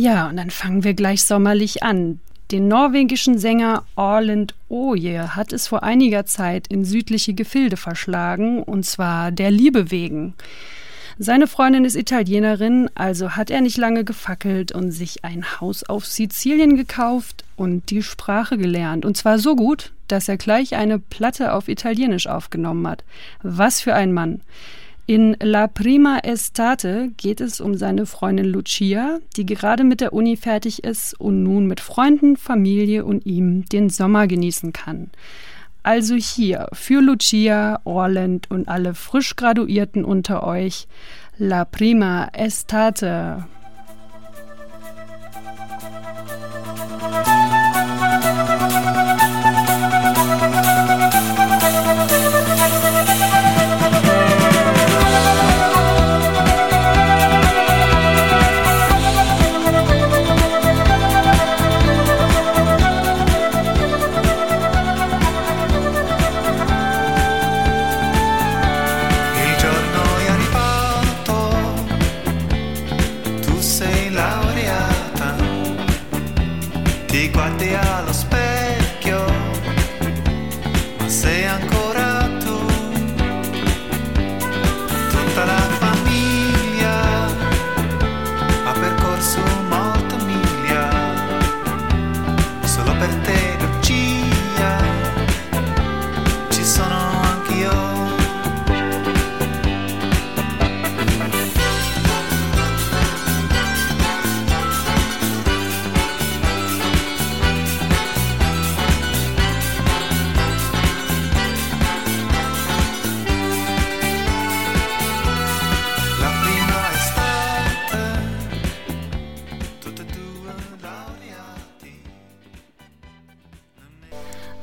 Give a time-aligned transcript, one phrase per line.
[0.00, 2.20] Ja, und dann fangen wir gleich sommerlich an.
[2.50, 8.86] Den norwegischen Sänger Orland Oje hat es vor einiger Zeit in südliche Gefilde verschlagen, und
[8.86, 10.32] zwar der Liebe wegen.
[11.18, 16.06] Seine Freundin ist Italienerin, also hat er nicht lange gefackelt und sich ein Haus auf
[16.06, 19.04] Sizilien gekauft und die Sprache gelernt.
[19.04, 23.04] Und zwar so gut, dass er gleich eine Platte auf Italienisch aufgenommen hat.
[23.42, 24.40] Was für ein Mann.
[25.10, 30.36] In La Prima Estate geht es um seine Freundin Lucia, die gerade mit der Uni
[30.36, 35.10] fertig ist und nun mit Freunden, Familie und ihm den Sommer genießen kann.
[35.82, 40.86] Also hier für Lucia, Orland und alle frisch Graduierten unter euch
[41.38, 43.48] La Prima Estate.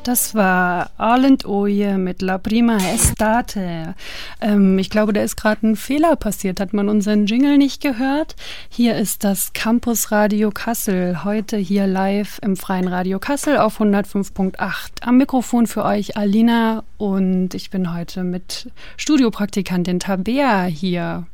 [0.07, 3.93] Das war Arland Oje mit La Prima Estate.
[4.39, 6.61] Ähm, ich glaube, da ist gerade ein Fehler passiert.
[6.61, 8.37] Hat man unseren Jingle nicht gehört?
[8.69, 11.25] Hier ist das Campus Radio Kassel.
[11.25, 15.01] Heute hier live im Freien Radio Kassel auf 105.8.
[15.01, 21.25] Am Mikrofon für euch Alina und ich bin heute mit Studiopraktikantin Tabea hier.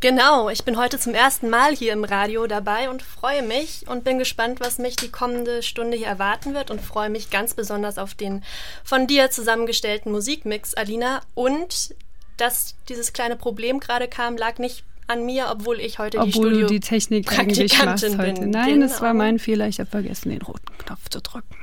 [0.00, 4.04] Genau, ich bin heute zum ersten Mal hier im Radio dabei und freue mich und
[4.04, 7.96] bin gespannt, was mich die kommende Stunde hier erwarten wird und freue mich ganz besonders
[7.96, 8.44] auf den
[8.84, 11.22] von dir zusammengestellten Musikmix, Alina.
[11.34, 11.94] Und
[12.36, 16.32] dass dieses kleine Problem gerade kam, lag nicht an mir, obwohl ich heute obwohl die
[16.32, 18.40] Studio du die Technik eigentlich machst heute.
[18.40, 18.50] Bin.
[18.50, 18.86] Nein, genau.
[18.86, 19.68] das war mein Fehler.
[19.68, 21.56] Ich habe vergessen, den roten Knopf zu drücken.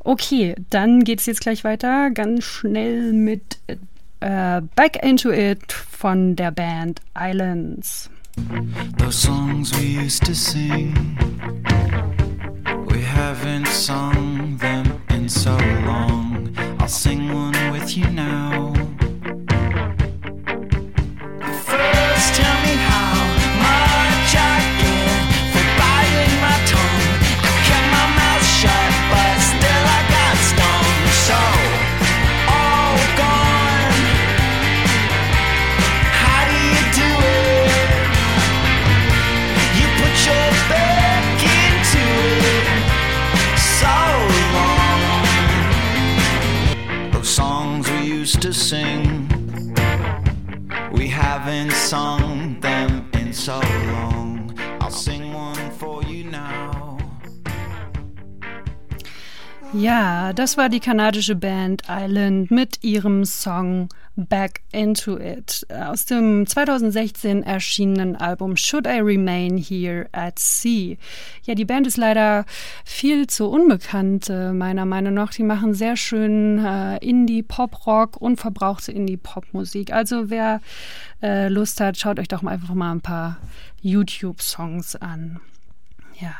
[0.00, 3.58] Okay, dann geht es jetzt gleich weiter, ganz schnell mit
[4.24, 8.08] uh, Back Into It von der Band Islands.
[8.98, 10.92] Those songs we used to sing,
[12.86, 16.52] we haven't sung them in so long.
[16.80, 17.53] I'll sing one
[51.54, 54.52] haven't sung them in so long.
[54.80, 56.98] I'll sing one for you now.
[59.72, 66.46] Ja, das war die kanadische Band Island mit ihrem Song Back Into It aus dem
[66.46, 70.96] 2016 erschienenen Album Should I Remain Here at Sea.
[71.44, 72.44] Ja, die Band ist leider
[72.84, 75.32] viel zu unbekannt, äh, meiner Meinung nach.
[75.32, 79.92] Die machen sehr schön äh, Indie-Pop-Rock, unverbrauchte Indie-Pop-Musik.
[79.92, 80.60] Also wer
[81.22, 83.38] äh, Lust hat, schaut euch doch mal einfach mal ein paar
[83.82, 85.40] YouTube-Songs an.
[86.20, 86.34] Ja.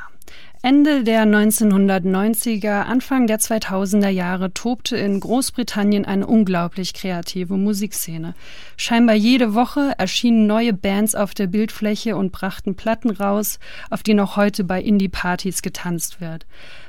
[0.64, 8.34] Ende der 1990er, Anfang der 2000er Jahre tobte in Großbritannien eine unglaublich kreative Musikszene.
[8.78, 13.58] Scheinbar jede Woche erschienen neue Bands auf der Bildfläche und brachten Platten raus,
[13.90, 16.46] auf die noch heute bei Indie-Partys getanzt wird.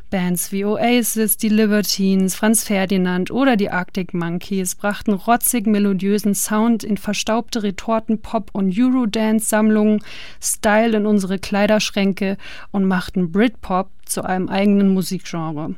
[0.09, 6.83] Bands wie Oasis, die Libertines, Franz Ferdinand oder die Arctic Monkeys brachten rotzig melodiösen Sound
[6.83, 10.03] in verstaubte Retorten, Pop- und Eurodance-Sammlungen,
[10.41, 12.37] Style in unsere Kleiderschränke
[12.71, 15.75] und machten Britpop zu einem eigenen Musikgenre.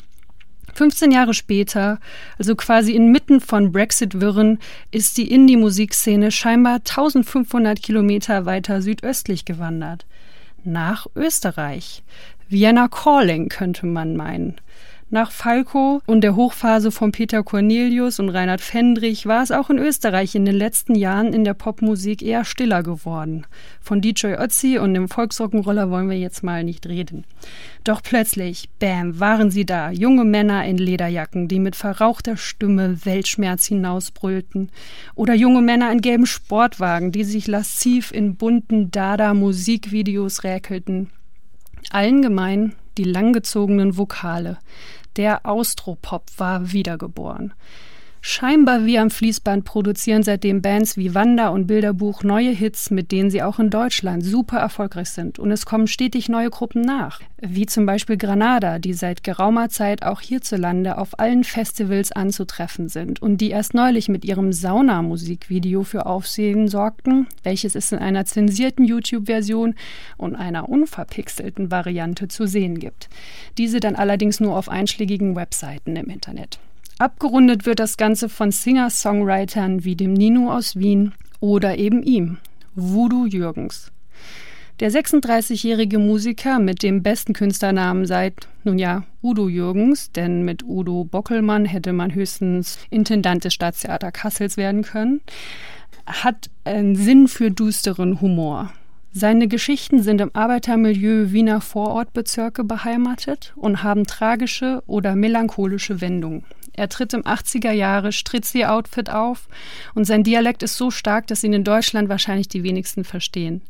[0.74, 2.00] 15 Jahre später,
[2.38, 4.60] also quasi inmitten von Brexit-Wirren,
[4.92, 10.06] ist die Indie-Musikszene scheinbar 1500 Kilometer weiter südöstlich gewandert.
[10.64, 12.04] nach Österreich.
[12.50, 14.56] Vienna Calling könnte man meinen.
[15.10, 19.80] Nach Falco und der Hochphase von Peter Cornelius und Reinhard Fendrich war es auch in
[19.80, 23.46] Österreich in den letzten Jahren in der Popmusik eher stiller geworden.
[23.82, 27.26] Von DJ Ötzi und dem Volksrock'n'Roller wollen wir jetzt mal nicht reden.
[27.84, 33.66] Doch plötzlich, bam, waren sie da, junge Männer in Lederjacken, die mit verrauchter Stimme Weltschmerz
[33.66, 34.72] hinausbrüllten.
[35.16, 41.10] Oder junge Männer in gelben Sportwagen, die sich lasziv in bunten Dada-Musikvideos räkelten.
[41.92, 44.58] Allen gemein die langgezogenen Vokale.
[45.16, 47.54] Der Austropop war wiedergeboren.
[48.22, 53.30] Scheinbar wie am Fließband produzieren seitdem Bands wie Wanda und Bilderbuch neue Hits, mit denen
[53.30, 55.40] sie auch in Deutschland super erfolgreich sind.
[55.40, 60.04] Und es kommen stetig neue Gruppen nach, wie zum Beispiel Granada, die seit geraumer Zeit
[60.04, 66.06] auch hierzulande auf allen Festivals anzutreffen sind und die erst neulich mit ihrem Sauna-Musikvideo für
[66.06, 69.76] Aufsehen sorgten, welches es in einer zensierten YouTube-Version
[70.18, 73.10] und einer unverpixelten Variante zu sehen gibt.
[73.58, 76.60] Diese dann allerdings nur auf einschlägigen Webseiten im Internet.
[77.00, 82.38] Abgerundet wird das Ganze von Singer-Songwritern wie dem Nino aus Wien oder eben ihm,
[82.74, 83.92] Voodoo Jürgens.
[84.80, 91.04] Der 36-jährige Musiker mit dem besten Künstlernamen seit, nun ja, Udo Jürgens, denn mit Udo
[91.04, 95.22] Bockelmann hätte man höchstens Intendant des Staatstheater Kassels werden können,
[96.08, 98.72] hat einen Sinn für düsteren Humor.
[99.20, 106.46] Seine Geschichten sind im Arbeitermilieu Wiener Vorortbezirke beheimatet und haben tragische oder melancholische Wendungen.
[106.74, 109.48] Er tritt im 80er Jahre Stritzi-Outfit auf
[109.96, 113.64] und sein Dialekt ist so stark, dass ihn in Deutschland wahrscheinlich die wenigsten verstehen.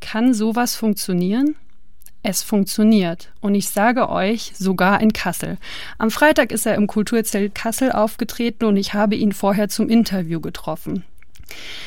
[0.00, 1.56] Kann sowas funktionieren?
[2.22, 3.32] Es funktioniert.
[3.40, 5.58] Und ich sage euch, sogar in Kassel.
[5.98, 10.40] Am Freitag ist er im Kulturzelt Kassel aufgetreten und ich habe ihn vorher zum Interview
[10.40, 11.02] getroffen.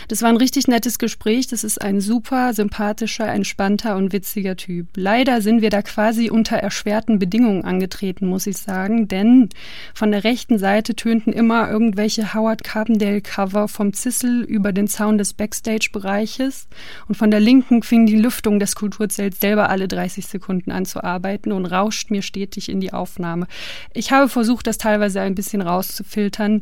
[0.08, 1.48] Das war ein richtig nettes Gespräch.
[1.48, 4.88] Das ist ein super sympathischer, entspannter und witziger Typ.
[4.96, 9.50] Leider sind wir da quasi unter erschwerten Bedingungen angetreten, muss ich sagen, denn
[9.94, 15.18] von der rechten Seite tönten immer irgendwelche Howard Carpendale Cover vom Zissel über den Zaun
[15.18, 16.68] des Backstage-Bereiches
[17.08, 21.04] und von der linken fing die Lüftung des Kulturzelts selber alle 30 Sekunden an zu
[21.04, 23.48] arbeiten und rauscht mir stetig in die Aufnahme.
[23.94, 26.62] Ich habe versucht, das teilweise ein bisschen rauszufiltern.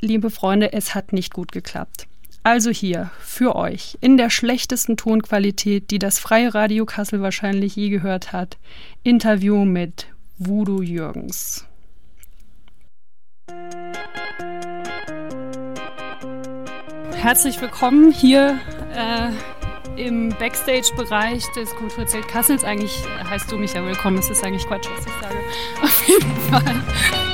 [0.00, 2.06] Liebe Freunde, es hat nicht gut geklappt.
[2.50, 7.90] Also hier, für euch, in der schlechtesten Tonqualität, die das Freie Radio Kassel wahrscheinlich je
[7.90, 8.56] gehört hat,
[9.02, 10.06] Interview mit
[10.38, 11.66] Voodoo Jürgens.
[17.16, 18.58] Herzlich willkommen hier
[18.96, 22.64] äh, im Backstage-Bereich des Kulturzelt Kassels.
[22.64, 25.36] Eigentlich heißt du mich ja willkommen, es ist eigentlich Quatsch, was ich sage.
[25.82, 27.27] Auf jeden Fall.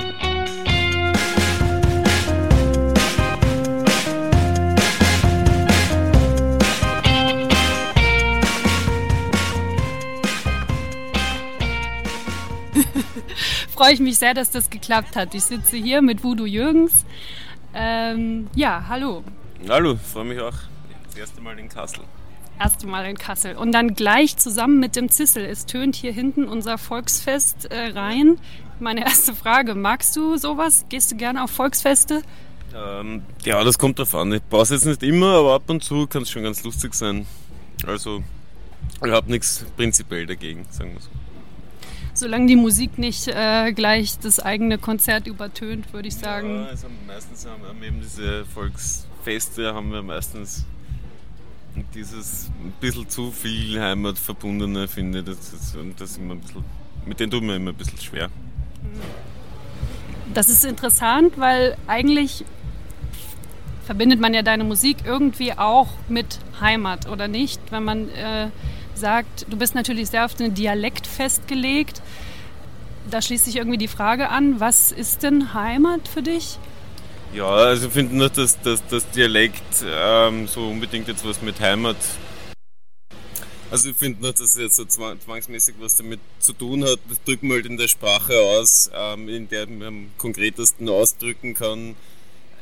[13.74, 15.34] Freue ich mich sehr, dass das geklappt hat.
[15.34, 17.04] Ich sitze hier mit Voodoo Jürgens.
[17.74, 19.24] Ähm, ja, hallo.
[19.68, 20.54] Hallo, freue mich auch.
[21.06, 22.04] Das erste Mal in Kassel.
[22.60, 23.56] Erste Mal in Kassel.
[23.56, 25.44] Und dann gleich zusammen mit dem Zissel.
[25.44, 28.38] Es tönt hier hinten unser Volksfest äh, rein.
[28.78, 30.86] Meine erste Frage, magst du sowas?
[30.88, 32.22] Gehst du gerne auf Volksfeste?
[32.76, 34.32] Ähm, ja, das kommt drauf an.
[34.32, 37.26] Ich brauche jetzt nicht immer, aber ab und zu kann es schon ganz lustig sein.
[37.86, 38.22] Also,
[39.04, 41.10] ich habe nichts prinzipiell dagegen, sagen wir so.
[42.14, 46.62] Solange die Musik nicht äh, gleich das eigene Konzert übertönt, würde ich sagen.
[46.62, 50.64] Ja, also meistens haben wir eben diese Volksfeste, haben wir meistens
[51.92, 55.24] dieses ein bisschen zu viel Heimatverbundene, finde ich.
[55.24, 56.64] Das, ist, das immer ein bisschen,
[57.04, 58.30] mit denen tut man immer ein bisschen schwer.
[60.32, 62.44] Das ist interessant, weil eigentlich
[63.84, 67.60] verbindet man ja deine Musik irgendwie auch mit Heimat, oder nicht?
[67.70, 68.50] Wenn man äh,
[68.96, 72.02] sagt, du bist natürlich sehr auf den Dialekt festgelegt.
[73.10, 76.58] Da schließt sich irgendwie die Frage an, was ist denn Heimat für dich?
[77.34, 81.58] Ja, also ich finde nicht, dass, dass das Dialekt ähm, so unbedingt jetzt was mit
[81.60, 81.96] Heimat.
[83.70, 87.00] Also ich finde nicht, dass es jetzt so zwangsmäßig was damit zu tun hat.
[87.08, 91.54] Das drückt man halt in der Sprache aus, ähm, in der man am konkretesten ausdrücken
[91.54, 91.96] kann,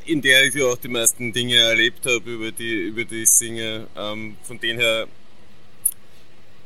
[0.06, 3.30] in der ich ja auch die meisten Dinge erlebt habe, über die, über die ich
[3.30, 3.88] singe.
[3.94, 5.06] Ähm, von denen her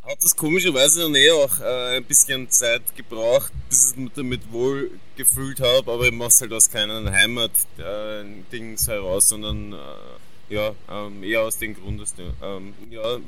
[0.06, 4.40] hat das komischerweise dann eh auch äh, ein bisschen Zeit gebraucht, bis ich mich damit
[4.52, 10.54] wohl gefühlt habe, aber ich mache es halt aus keinem Heimat-Dings äh, heraus, sondern äh,
[10.54, 13.18] ja, ähm, eher aus dem Grund, dass ähm, ja,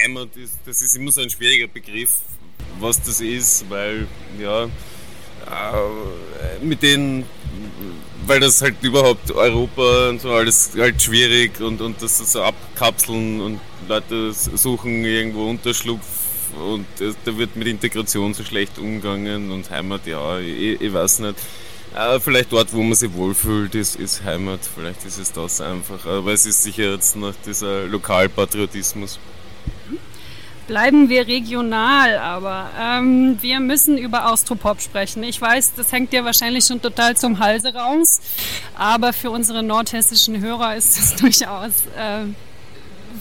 [0.00, 2.20] Heimat ist, das ist immer so ein schwieriger Begriff,
[2.78, 4.06] was das ist, weil
[4.38, 7.24] ja, äh, mit den
[8.26, 13.40] weil das halt überhaupt Europa und so alles halt schwierig und, und das so abkapseln
[13.40, 16.19] und Leute suchen irgendwo Unterschlupf
[16.54, 16.86] und
[17.24, 21.36] da wird mit Integration so schlecht umgegangen und Heimat, ja, ich, ich weiß nicht.
[21.94, 24.60] Äh, vielleicht dort, wo man sich wohlfühlt, ist, ist Heimat.
[24.74, 26.06] Vielleicht ist es das einfach.
[26.06, 29.18] Aber es ist sicher jetzt noch dieser Lokalpatriotismus.
[30.68, 35.24] Bleiben wir regional, aber ähm, wir müssen über Austropop sprechen.
[35.24, 38.20] Ich weiß, das hängt dir wahrscheinlich schon total zum Halse raus,
[38.76, 42.26] aber für unsere nordhessischen Hörer ist es durchaus äh,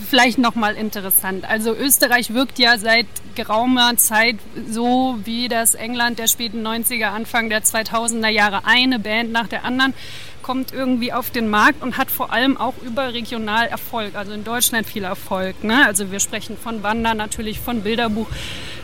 [0.10, 1.46] vielleicht nochmal interessant.
[1.48, 4.38] Also Österreich wirkt ja seit geraumer Zeit
[4.70, 8.66] so wie das England der späten 90er, Anfang der 2000er Jahre.
[8.66, 9.94] Eine Band nach der anderen
[10.42, 14.88] kommt irgendwie auf den Markt und hat vor allem auch überregional Erfolg, also in Deutschland
[14.88, 15.63] viel Erfolg.
[15.63, 15.86] Ne?
[15.86, 18.28] Also wir sprechen von Wanda, natürlich von Bilderbuch,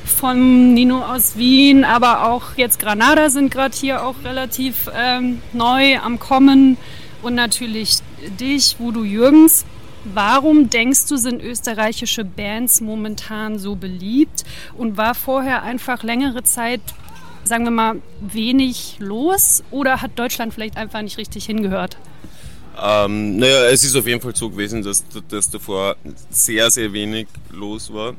[0.05, 5.97] von Nino aus Wien, aber auch jetzt Granada sind gerade hier auch relativ ähm, neu
[5.97, 6.77] am Kommen
[7.23, 7.97] und natürlich
[8.39, 9.65] dich, du Jürgens.
[10.13, 14.43] Warum denkst du, sind österreichische Bands momentan so beliebt?
[14.77, 16.81] Und war vorher einfach längere Zeit,
[17.43, 19.63] sagen wir mal, wenig los?
[19.71, 21.97] Oder hat Deutschland vielleicht einfach nicht richtig hingehört?
[22.79, 25.95] Ähm, naja, es ist auf jeden Fall so gewesen, dass, dass davor
[26.29, 28.13] sehr, sehr wenig los war.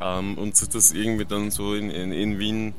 [0.00, 2.74] Ähm, und sich das irgendwie dann so in, in, in Wien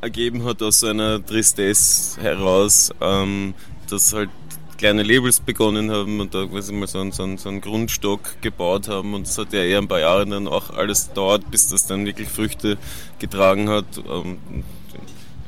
[0.00, 3.54] ergeben hat aus so einer Tristesse heraus, ähm,
[3.90, 4.30] dass halt
[4.78, 8.40] kleine Labels begonnen haben und da quasi mal so einen, so, einen, so einen Grundstock
[8.40, 11.68] gebaut haben und das hat ja eher ein paar Jahre dann auch alles dauert, bis
[11.68, 12.78] das dann wirklich Früchte
[13.18, 13.84] getragen hat.
[14.08, 14.38] Ähm,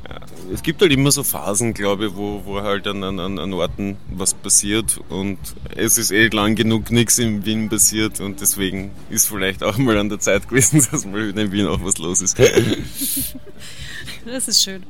[0.07, 0.19] ja,
[0.53, 3.95] es gibt halt immer so Phasen, glaube ich, wo, wo halt an, an, an Orten
[4.09, 5.37] was passiert und
[5.75, 9.97] es ist eh lang genug nichts in Wien passiert und deswegen ist vielleicht auch mal
[9.97, 12.37] an der Zeit gewesen, dass mal wieder in Wien auch was los ist.
[14.23, 14.83] Das ist schön.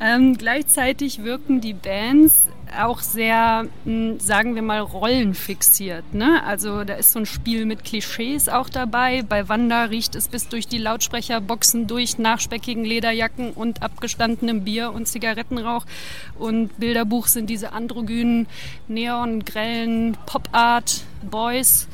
[0.00, 2.42] Ähm, gleichzeitig wirken die Bands
[2.80, 6.14] auch sehr, hm, sagen wir mal, rollenfixiert.
[6.14, 6.42] Ne?
[6.44, 9.22] Also da ist so ein Spiel mit Klischees auch dabei.
[9.22, 14.92] Bei Wanda riecht es bis durch die Lautsprecherboxen durch nach speckigen Lederjacken und abgestandenem Bier
[14.92, 15.84] und Zigarettenrauch.
[16.38, 18.46] Und Bilderbuch sind diese androgynen,
[18.88, 21.88] neongrellen Pop-Art-Boys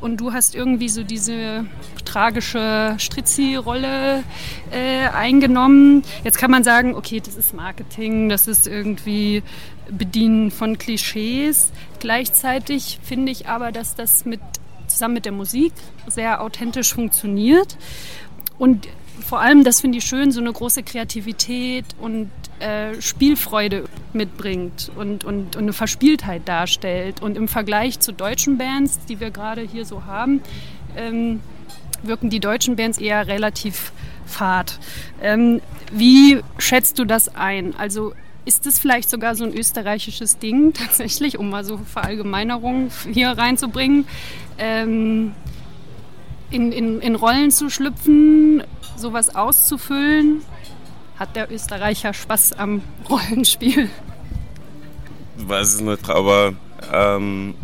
[0.00, 1.66] und du hast irgendwie so diese
[2.04, 4.22] tragische Strizzi-Rolle
[4.70, 6.02] äh, eingenommen.
[6.24, 9.42] Jetzt kann man sagen, okay, das ist Marketing, das ist irgendwie
[9.90, 11.72] Bedienen von Klischees.
[12.00, 14.40] Gleichzeitig finde ich aber, dass das mit,
[14.86, 15.72] zusammen mit der Musik
[16.06, 17.76] sehr authentisch funktioniert.
[18.58, 18.88] Und
[19.24, 22.30] vor allem, das finde ich schön, so eine große Kreativität und
[22.60, 27.22] äh, Spielfreude mitbringt und, und, und, eine Verspieltheit darstellt.
[27.22, 30.42] Und im Vergleich zu deutschen Bands, die wir gerade hier so haben,
[30.96, 31.40] ähm,
[32.02, 33.92] wirken die deutschen Bands eher relativ
[34.26, 34.78] fad.
[35.22, 35.60] Ähm,
[35.92, 37.74] wie schätzt du das ein?
[37.76, 38.12] Also
[38.44, 44.06] ist das vielleicht sogar so ein österreichisches Ding tatsächlich, um mal so Verallgemeinerungen hier reinzubringen?
[44.58, 45.32] Ähm,
[46.50, 48.62] in, in, in Rollen zu schlüpfen,
[48.96, 50.42] sowas auszufüllen?
[51.18, 53.88] Hat der Österreicher Spaß am Rollenspiel?
[55.38, 56.54] Weiß es nicht, aber
[56.92, 57.54] ähm,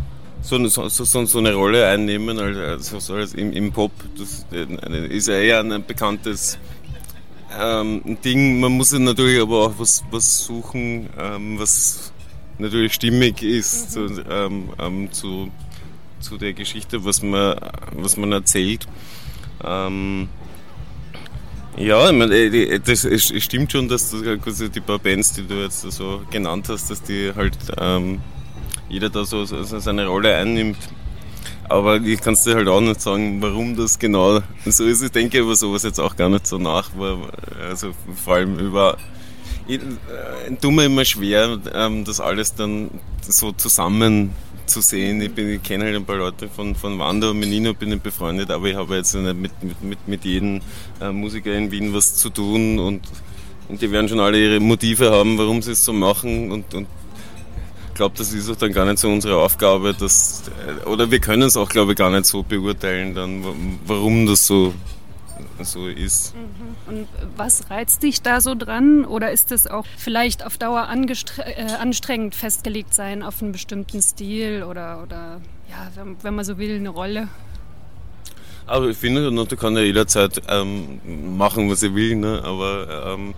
[0.43, 5.29] so, so, so, so, eine Rolle einnehmen, also so als im, im Pop, das ist
[5.29, 6.59] ja eher ein bekanntes
[7.59, 8.61] ähm, Ding.
[8.61, 12.13] Man muss natürlich aber auch was, was suchen, ähm, was
[12.59, 14.15] natürlich stimmig ist mhm.
[14.15, 15.51] zu, ähm, ähm, zu,
[16.23, 17.57] zu der Geschichte, was man,
[17.93, 18.87] was man erzählt.
[19.65, 20.29] Ähm,
[21.77, 25.55] ja, ich meine, äh, das es stimmt schon, dass das, die paar Bands, die du
[25.63, 28.21] jetzt so genannt hast, dass die halt ähm,
[28.89, 30.79] jeder da so, so, seine Rolle einnimmt.
[31.69, 35.03] Aber ich kann es dir halt auch nicht sagen, warum das genau so ist.
[35.03, 37.17] Ich denke über sowas jetzt auch gar nicht so nach, weil,
[37.69, 38.99] also vor allem über
[39.67, 42.91] ich, äh, tut mir immer schwer, ähm, das alles dann
[43.23, 44.33] so zusammen
[44.67, 45.21] zu sehen.
[45.21, 48.51] Ich, ich kenne halt ein paar Leute von, von Wanda und Menino, bin ich befreundet,
[48.51, 50.61] aber ich habe jetzt nicht mit, mit, mit jedem
[51.01, 53.03] äh, Musiker in Wien was zu tun und,
[53.69, 56.87] und die werden schon alle ihre Motive haben, warum sie es so machen und, und
[57.89, 61.21] ich glaube, das ist auch dann gar nicht so unsere Aufgabe, dass, äh, oder wir
[61.21, 63.45] können es auch, glaube ich, gar nicht so beurteilen, dann,
[63.87, 64.73] warum das so
[65.63, 66.35] so ist.
[66.35, 66.77] Mhm.
[66.87, 69.05] Und was reizt dich da so dran?
[69.05, 74.63] Oder ist es auch vielleicht auf Dauer äh, anstrengend festgelegt sein auf einen bestimmten Stil
[74.63, 77.29] oder, oder ja, wenn, wenn man so will, eine Rolle?
[78.67, 81.01] Aber ich finde, da kann ja jederzeit ähm,
[81.37, 82.41] machen, was er will, ne?
[82.45, 83.35] aber ähm,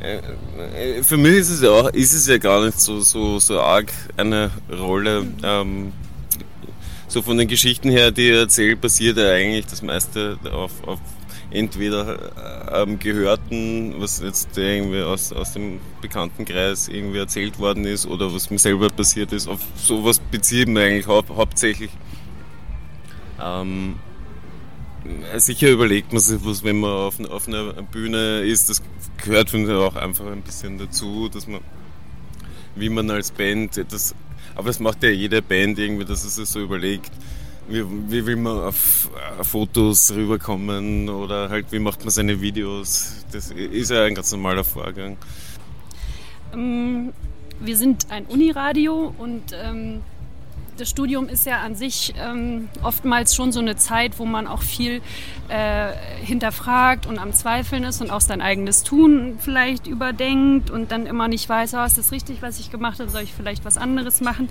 [0.00, 3.60] äh, für mich ist es ja auch, ist es ja gar nicht so, so, so
[3.60, 5.22] arg eine Rolle.
[5.22, 5.36] Mhm.
[5.42, 5.92] Ähm,
[7.08, 10.98] so von den Geschichten her, die er erzählt, basiert ja eigentlich das meiste auf, auf
[11.54, 18.34] entweder ähm, Gehörten, was jetzt irgendwie aus, aus dem Bekanntenkreis irgendwie erzählt worden ist oder
[18.34, 19.48] was mir selber passiert ist.
[19.48, 21.90] Auf sowas beziehe ich mich eigentlich hau hauptsächlich.
[23.40, 23.96] Ähm,
[25.36, 28.68] sicher überlegt man sich was, wenn man auf, auf einer Bühne ist.
[28.68, 28.82] Das
[29.22, 31.60] gehört finde ich auch einfach ein bisschen dazu, dass man,
[32.74, 34.14] wie man als Band das,
[34.56, 37.12] aber das macht ja jede Band irgendwie, dass es sich so überlegt,
[37.68, 43.24] wie, wie will man auf äh, Fotos rüberkommen oder halt wie macht man seine Videos.
[43.32, 45.16] Das ist ja ein ganz normaler Vorgang.
[46.52, 47.12] Ähm,
[47.60, 50.02] wir sind ein Uniradio und ähm,
[50.76, 54.62] das Studium ist ja an sich ähm, oftmals schon so eine Zeit, wo man auch
[54.62, 55.02] viel
[55.48, 55.92] äh,
[56.24, 61.28] hinterfragt und am Zweifeln ist und auch sein eigenes Tun vielleicht überdenkt und dann immer
[61.28, 64.20] nicht weiß, oh, ist das richtig, was ich gemacht habe, soll ich vielleicht was anderes
[64.20, 64.48] machen?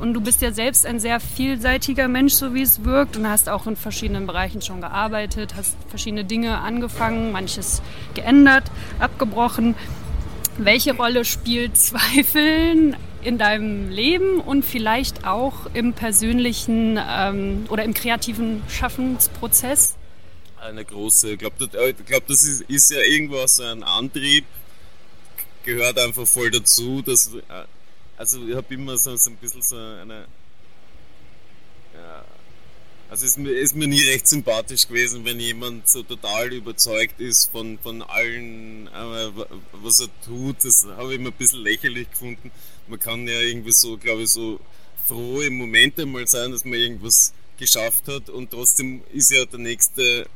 [0.00, 3.48] Und du bist ja selbst ein sehr vielseitiger Mensch, so wie es wirkt und hast
[3.48, 7.82] auch in verschiedenen Bereichen schon gearbeitet, hast verschiedene Dinge angefangen, manches
[8.14, 8.64] geändert,
[8.98, 9.74] abgebrochen.
[10.56, 17.94] Welche Rolle spielt Zweifeln in deinem Leben und vielleicht auch im persönlichen ähm, oder im
[17.94, 19.96] kreativen Schaffensprozess?
[20.60, 24.44] Eine große, ich glaube, das, glaub, das ist, ist, ja irgendwo so ein Antrieb,
[25.64, 27.02] gehört einfach voll dazu.
[27.02, 27.40] Dass, äh,
[28.16, 30.26] also ich habe immer so, so ein bisschen so eine
[33.10, 37.78] also mir, ist mir nie recht sympathisch gewesen, wenn jemand so total überzeugt ist von,
[37.78, 40.64] von allen, äh, was er tut.
[40.64, 42.50] Das habe ich immer ein bisschen lächerlich gefunden.
[42.86, 44.60] Man kann ja irgendwie so, glaube ich, so
[45.06, 49.58] froh im Moment einmal sein, dass man irgendwas geschafft hat und trotzdem ist ja der
[49.58, 50.26] nächste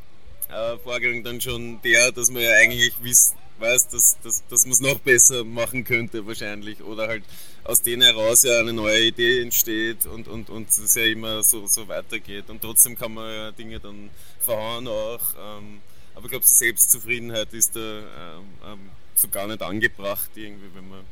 [0.48, 4.72] äh, Vorgang dann schon der, dass man ja eigentlich wisst, weiß, dass, dass, dass man
[4.72, 7.24] es noch besser machen könnte wahrscheinlich oder halt
[7.64, 11.66] aus denen heraus ja eine neue Idee entsteht und, und, und es ja immer so,
[11.66, 15.20] so weitergeht und trotzdem kann man ja Dinge dann verhauen auch.
[15.38, 15.80] Ähm,
[16.14, 20.88] aber ich glaube, so Selbstzufriedenheit ist da ähm, ähm, so gar nicht angebracht irgendwie, wenn
[20.88, 21.04] man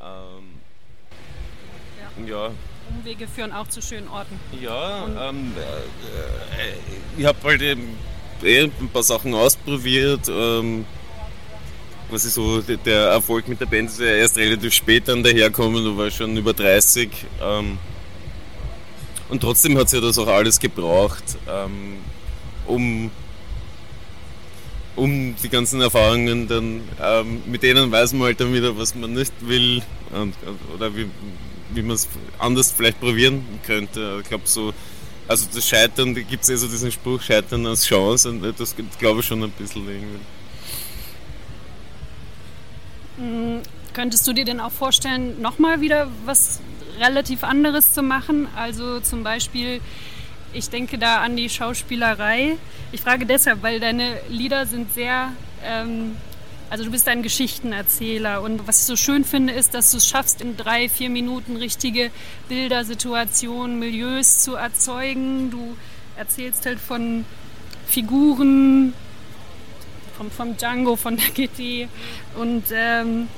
[0.00, 0.60] ähm,
[2.26, 2.46] ja.
[2.46, 2.50] ja.
[2.90, 4.38] Umwege führen auch zu schönen Orten.
[4.60, 6.74] Ja, ähm, äh, äh,
[7.16, 7.96] ich habe halt eben
[8.42, 10.28] eh ein paar Sachen ausprobiert.
[12.10, 15.96] Quasi so der Erfolg mit der Band ist ja erst relativ spät dann daherkommen, du
[15.96, 17.08] warst schon über 30.
[17.42, 17.78] Ähm,
[19.28, 21.96] und trotzdem hat es ja das auch alles gebraucht, ähm,
[22.66, 23.10] um,
[24.96, 29.12] um die ganzen Erfahrungen dann, ähm, mit denen weiß man halt dann wieder, was man
[29.12, 30.34] nicht will und,
[30.74, 31.06] oder wie,
[31.70, 34.20] wie man es anders vielleicht probieren könnte.
[34.22, 34.72] Ich glaube so,
[35.26, 38.74] also das Scheitern, da gibt es ja so diesen Spruch, Scheitern als Chance und das
[38.98, 40.20] glaube ich schon ein bisschen irgendwie.
[43.16, 43.60] Hm,
[43.92, 46.60] könntest du dir denn auch vorstellen, nochmal wieder was
[46.98, 48.48] relativ anderes zu machen?
[48.56, 49.80] Also zum Beispiel,
[50.52, 52.56] ich denke da an die Schauspielerei.
[52.92, 55.32] Ich frage deshalb, weil deine Lieder sind sehr,
[55.64, 56.16] ähm,
[56.70, 60.06] also du bist ein Geschichtenerzähler und was ich so schön finde, ist, dass du es
[60.08, 62.10] schaffst, in drei, vier Minuten richtige
[62.48, 65.50] Bilder, Situationen, Milieus zu erzeugen.
[65.50, 65.76] Du
[66.16, 67.24] erzählst halt von
[67.86, 68.92] Figuren,
[70.16, 71.88] vom, vom Django, von der GT.
[72.36, 73.28] Und ähm,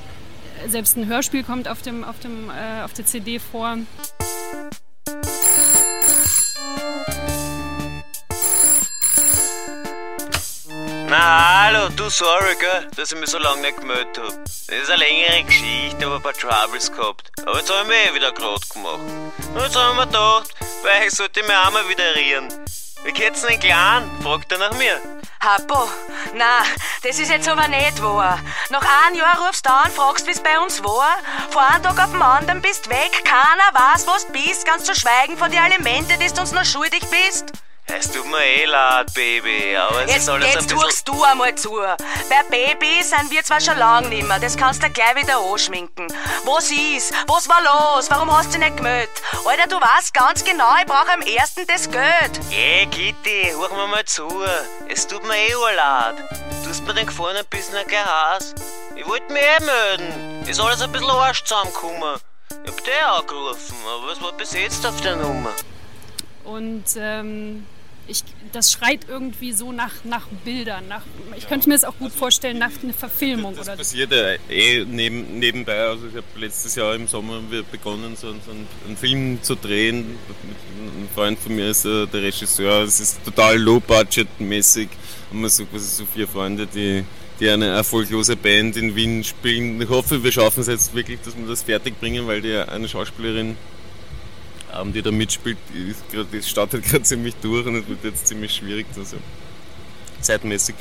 [0.67, 3.77] selbst ein Hörspiel kommt auf, dem, auf, dem, äh, auf der CD vor.
[11.09, 14.43] Na hallo, du sorry, gell, dass ich mich so lange nicht gemeldet hab.
[14.45, 17.31] Das ist eine längere Geschichte, aber ein paar Troubles gehabt.
[17.45, 18.99] Aber jetzt hab ich mich eh wieder grad gemacht.
[19.53, 22.49] Und jetzt hab ich mir gedacht, weil ich sollte mich auch mal wieder rieren.
[23.05, 24.09] Wie geht's denn Clan?
[24.21, 24.99] Fragt er nach mir.
[25.39, 25.87] Happo,
[26.33, 26.63] na,
[27.03, 28.39] das ist jetzt aber nicht wahr.
[28.69, 31.17] Nach einem Jahr rufst du an, fragst, wie's bei uns war.
[31.51, 34.95] Von einem Tag auf den anderen bist weg, keiner weiß, was du bist, ganz zu
[34.95, 37.53] schweigen von den Alimente, die du uns noch schuldig bist.
[37.89, 40.79] Es tut mir eh leid, Baby, aber es jetzt, ist alles jetzt ein bisschen...
[40.81, 41.71] tuchst du einmal zu.
[41.77, 46.07] Bei Baby sind wir zwar schon lang nimmer, das kannst du gleich wieder anschminken.
[46.43, 47.13] Was ist?
[47.27, 48.09] Was war los?
[48.11, 49.09] Warum hast du nicht gemeldet?
[49.45, 52.39] Alter, du weißt ganz genau, ich brauche am ersten das Geld.
[52.49, 54.27] Hey, Kitty, hör mir mal zu.
[54.89, 56.15] Es tut mir eh leid.
[56.63, 58.53] Du hast mir den gefallen ein bisschen gleich Haus.
[58.95, 60.45] Ich wollte mich eh melden.
[60.45, 62.19] Ist alles ein bisschen Arsch zusammengekommen.
[62.65, 65.53] Ich hab dich angerufen, aber es war besetzt auf der Nummer.
[66.43, 67.65] Und ähm,
[68.07, 70.87] ich, das schreit irgendwie so nach, nach Bildern.
[70.87, 71.01] Nach,
[71.37, 73.79] ich könnte mir das auch gut vorstellen, nach einer Verfilmung Das oder so.
[73.79, 75.77] passiert ja eh neben, nebenbei.
[75.79, 77.41] Also ich habe letztes Jahr im Sommer
[77.71, 80.17] begonnen, so, so einen, einen, Film zu drehen.
[80.29, 82.83] Ein Freund von mir ist äh, der Regisseur.
[82.83, 84.89] Es ist total low-budget-mäßig.
[85.29, 87.03] Haben wir so quasi so vier Freunde, die,
[87.39, 89.81] die eine erfolglose Band in Wien spielen.
[89.81, 92.87] Ich hoffe, wir schaffen es jetzt wirklich, dass wir das fertig bringen, weil die eine
[92.87, 93.57] Schauspielerin
[94.75, 98.27] ähm, die da mitspielt, ist grad, die startet gerade ziemlich durch und es wird jetzt
[98.27, 99.17] ziemlich schwierig, also
[100.21, 100.75] zeitmäßig.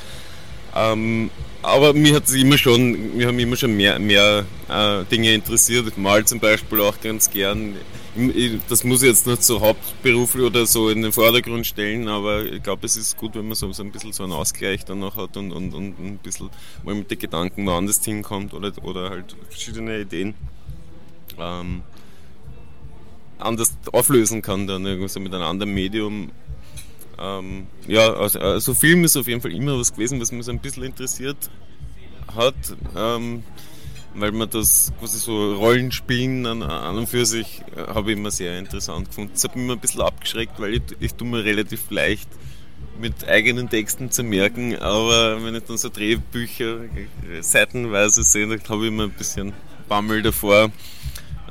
[0.74, 1.30] Ähm,
[1.62, 5.88] aber mir hat immer schon, mir haben immer schon mehr, mehr äh, Dinge interessiert.
[5.88, 7.76] Ich mal zum Beispiel auch ganz gern.
[8.68, 12.62] Das muss ich jetzt nicht so hauptberuflich oder so in den Vordergrund stellen, aber ich
[12.62, 15.16] glaube, es ist gut, wenn man so, so ein bisschen so einen Ausgleich dann noch
[15.16, 16.48] hat und, und, und ein bisschen
[16.82, 20.34] mal mit den Gedanken woanders hinkommt oder, oder halt verschiedene Ideen
[21.38, 21.82] ähm,
[23.38, 26.30] anders auflösen kann dann irgendwie mit einem anderen Medium
[27.18, 30.52] ähm, ja, also, also Film ist auf jeden Fall immer was gewesen, was mich so
[30.52, 31.50] ein bisschen interessiert
[32.34, 32.54] hat,
[32.94, 33.42] ähm,
[34.14, 38.30] weil man das quasi so Rollenspielen an, an und für sich äh, habe ich immer
[38.30, 39.30] sehr interessant gefunden.
[39.32, 42.28] Das hat mich immer ein bisschen abgeschreckt, weil ich, ich tue mir relativ leicht
[43.00, 48.60] mit eigenen Texten zu merken, aber wenn ich dann so Drehbücher äh, seitenweise sehe, dann
[48.68, 49.54] habe ich immer ein bisschen
[49.88, 50.70] Bammel davor.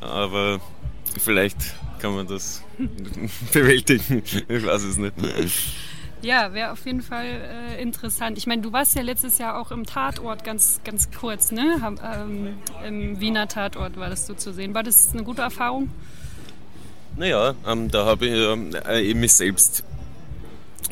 [0.02, 0.60] Aber
[1.19, 1.58] vielleicht
[1.99, 2.63] kann man das
[3.54, 4.21] bewältigen.
[4.47, 5.13] Ich weiß es nicht.
[6.21, 8.38] Ja, wäre auf jeden Fall äh, interessant.
[8.38, 11.78] Ich meine, du warst ja letztes Jahr auch im Tatort ganz, ganz kurz, ne?
[12.04, 14.73] Ähm, Im Wiener Tatort war das so zu sehen.
[14.73, 15.91] War das eine gute Erfahrung?
[17.17, 19.84] Naja, ähm, da habe ich äh, mich selbst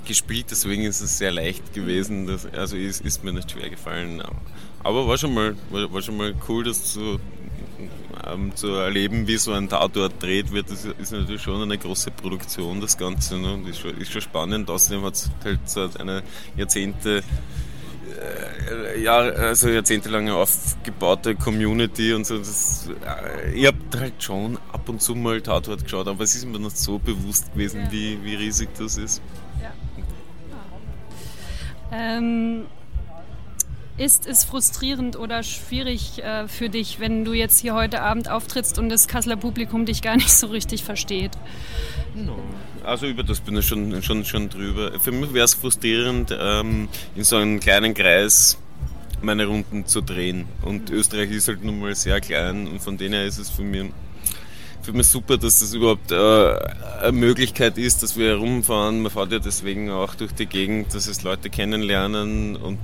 [0.06, 2.28] gespielt, deswegen ist es sehr leicht gewesen.
[2.28, 4.22] Dass, also ist, ist mir nicht schwer gefallen.
[4.84, 7.20] Aber war schon mal, war, war schon mal cool, das zu,
[8.28, 12.12] ähm, zu erleben, wie so ein Tatort dreht wird, das ist natürlich schon eine große
[12.12, 13.38] Produktion, das Ganze.
[13.38, 13.54] Ne?
[13.54, 14.70] Und ist schon, ist schon spannend.
[14.70, 16.24] Außerdem hat es halt so eine
[16.56, 17.24] Jahrzehnte
[18.24, 22.38] äh, ja, also jahrzehntelange aufgebaute Community und so.
[22.38, 26.46] Das, äh, ich habe halt schon ab und zu mal Tatort geschaut, aber es ist
[26.46, 27.92] mir nicht so bewusst gewesen, ja.
[27.92, 29.22] wie, wie riesig das ist.
[29.62, 29.72] Ja.
[31.92, 32.66] Ähm,
[33.98, 38.80] ist es frustrierend oder schwierig äh, für dich, wenn du jetzt hier heute Abend auftrittst
[38.80, 41.32] und das Kasseler Publikum dich gar nicht so richtig versteht?
[42.16, 42.38] No.
[42.84, 45.00] Also über das bin ich schon, schon, schon drüber.
[45.00, 48.58] Für mich wäre es frustrierend, ähm, in so einem kleinen Kreis
[49.22, 50.46] meine Runden zu drehen.
[50.64, 53.62] Und Österreich ist halt nun mal sehr klein und von denen her ist es für
[53.62, 53.86] mich,
[54.82, 59.02] für mich super, dass das überhaupt äh, eine Möglichkeit ist, dass wir herumfahren.
[59.02, 62.80] Man fährt ja deswegen auch durch die Gegend, dass es Leute kennenlernen und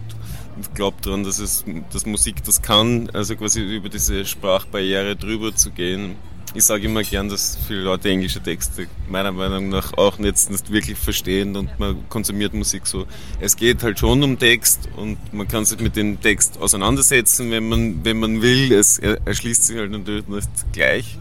[0.74, 5.72] glaube daran, dass, es, dass Musik das kann, also quasi über diese Sprachbarriere drüber zu
[5.72, 6.15] gehen.
[6.56, 10.98] Ich sage immer gern, dass viele Leute englische Texte meiner Meinung nach auch nicht wirklich
[10.98, 13.06] verstehen und man konsumiert Musik so.
[13.39, 17.69] Es geht halt schon um Text und man kann sich mit dem Text auseinandersetzen, wenn
[17.69, 18.72] man, wenn man will.
[18.72, 21.19] Es erschließt sich halt natürlich nicht gleich.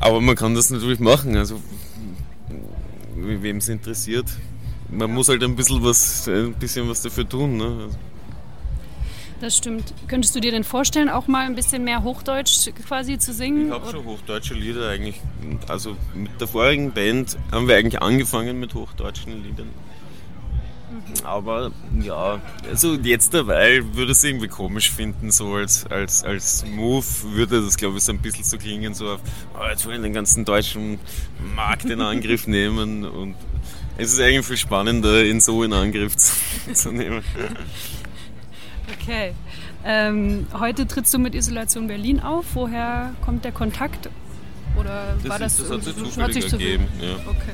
[0.00, 1.60] Aber man kann das natürlich machen, also
[3.16, 4.26] wem es interessiert.
[4.90, 7.56] Man muss halt ein bisschen was, ein bisschen was dafür tun.
[7.56, 7.88] Ne?
[9.40, 9.94] Das stimmt.
[10.08, 13.68] Könntest du dir denn vorstellen, auch mal ein bisschen mehr Hochdeutsch quasi zu singen?
[13.68, 15.20] Ich habe schon hochdeutsche Lieder eigentlich.
[15.68, 19.68] Also mit der vorigen Band haben wir eigentlich angefangen mit hochdeutschen Liedern.
[20.90, 21.26] Mhm.
[21.26, 21.70] Aber
[22.00, 27.62] ja, also jetzt dabei würde es irgendwie komisch finden, so als, als, als Move würde
[27.62, 29.20] das glaube ich so ein bisschen so klingen, so auf,
[29.54, 30.98] oh, jetzt wollen wir den ganzen deutschen
[31.54, 33.34] Markt in Angriff nehmen und
[33.98, 36.32] es ist eigentlich viel spannender, ihn so in Angriff zu,
[36.72, 37.22] zu nehmen.
[38.92, 39.32] Okay.
[39.84, 42.46] Ähm, heute trittst du mit Isolation Berlin auf.
[42.54, 44.08] Woher kommt der Kontakt?
[44.78, 46.88] Oder das war das, das hat sich zufällig hat sich ergeben.
[47.00, 47.14] Ja.
[47.28, 47.52] Okay.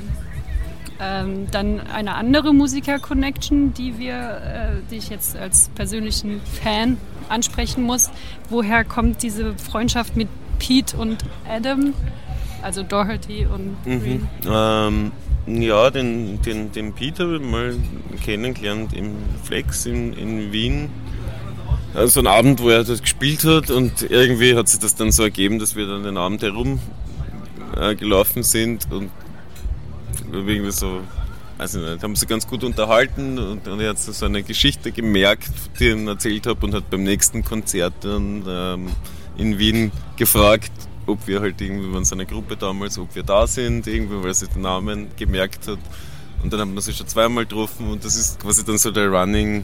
[0.97, 7.83] Ähm, dann eine andere Musiker-Connection, die wir, äh, die ich jetzt als persönlichen Fan ansprechen
[7.83, 8.09] muss.
[8.49, 11.17] Woher kommt diese Freundschaft mit Pete und
[11.49, 11.93] Adam?
[12.61, 14.27] Also Doherty und Green?
[14.43, 14.49] Mhm.
[14.49, 15.11] Ähm,
[15.47, 17.75] ja, den, den, den Pete habe ich mal
[18.23, 20.89] kennengelernt im Flex in, in Wien
[22.03, 25.23] so ein Abend, wo er das gespielt hat und irgendwie hat sich das dann so
[25.23, 26.79] ergeben, dass wir dann den Abend herum
[27.75, 27.95] äh,
[28.41, 29.09] sind und
[30.31, 31.01] irgendwie so,
[31.57, 34.91] weiß ich nicht, haben sie ganz gut unterhalten und, und er hat so eine Geschichte
[34.91, 38.87] gemerkt, die ich ihm erzählt habe und hat beim nächsten Konzert dann ähm,
[39.37, 40.71] in Wien gefragt,
[41.07, 44.27] ob wir halt irgendwie, waren so eine Gruppe damals, ob wir da sind, irgendwie, weil
[44.27, 45.79] er sich den Namen gemerkt hat.
[46.43, 49.07] Und dann haben wir sich schon zweimal getroffen und das ist quasi dann so der
[49.09, 49.63] Running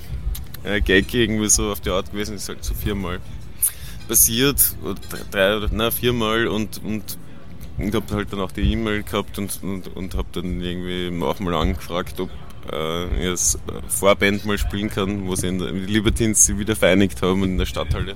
[0.63, 3.19] äh, Gag irgendwie so auf die Art gewesen, ist halt so viermal.
[4.07, 4.95] Passiert, oder
[5.31, 7.17] drei oder na, viermal und, und
[7.77, 11.39] ich habe halt dann auch die E-Mail gehabt und, und, und habe dann irgendwie auch
[11.39, 12.29] mal angefragt, ob
[12.71, 17.21] äh, ich als Vorband mal spielen kann, wo sie in der Libertines sie wieder vereinigt
[17.21, 18.15] haben in der Stadthalle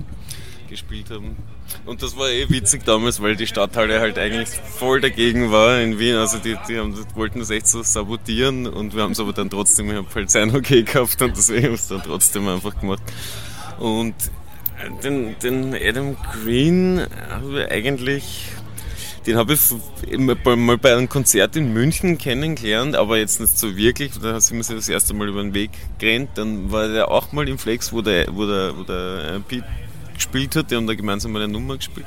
[0.66, 1.36] gespielt haben.
[1.84, 5.98] Und das war eh witzig damals, weil die Stadthalle halt eigentlich voll dagegen war in
[5.98, 6.16] Wien.
[6.16, 9.50] Also die, die, haben, wollten das echt so sabotieren und wir haben es aber dann
[9.50, 13.02] trotzdem, ich habe halt sein Okay gehabt und deswegen haben es dann trotzdem einfach gemacht.
[13.78, 14.14] Und
[15.02, 18.24] den, den Adam Green habe ich eigentlich
[19.26, 19.60] Den habe ich
[20.14, 24.12] mal bei einem Konzert in München kennengelernt, aber jetzt nicht so wirklich.
[24.20, 26.30] Da sind wir sich das erste Mal über den Weg gerannt.
[26.36, 29.66] Dann war der auch mal im Flex, wo der, wo der, wo der äh, Pete
[30.16, 30.70] gespielt hat.
[30.70, 32.06] Die haben da gemeinsam eine Nummer gespielt.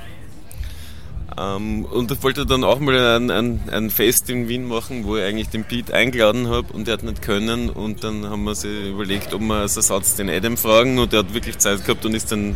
[1.38, 5.16] Ähm, und ich wollte dann auch mal ein, ein, ein Fest in Wien machen, wo
[5.18, 7.70] ich eigentlich den Pete eingeladen habe und der hat nicht können.
[7.70, 11.20] Und dann haben wir sich überlegt, ob wir als Ersatz den Adam fragen und der
[11.20, 12.56] hat wirklich Zeit gehabt und ist dann,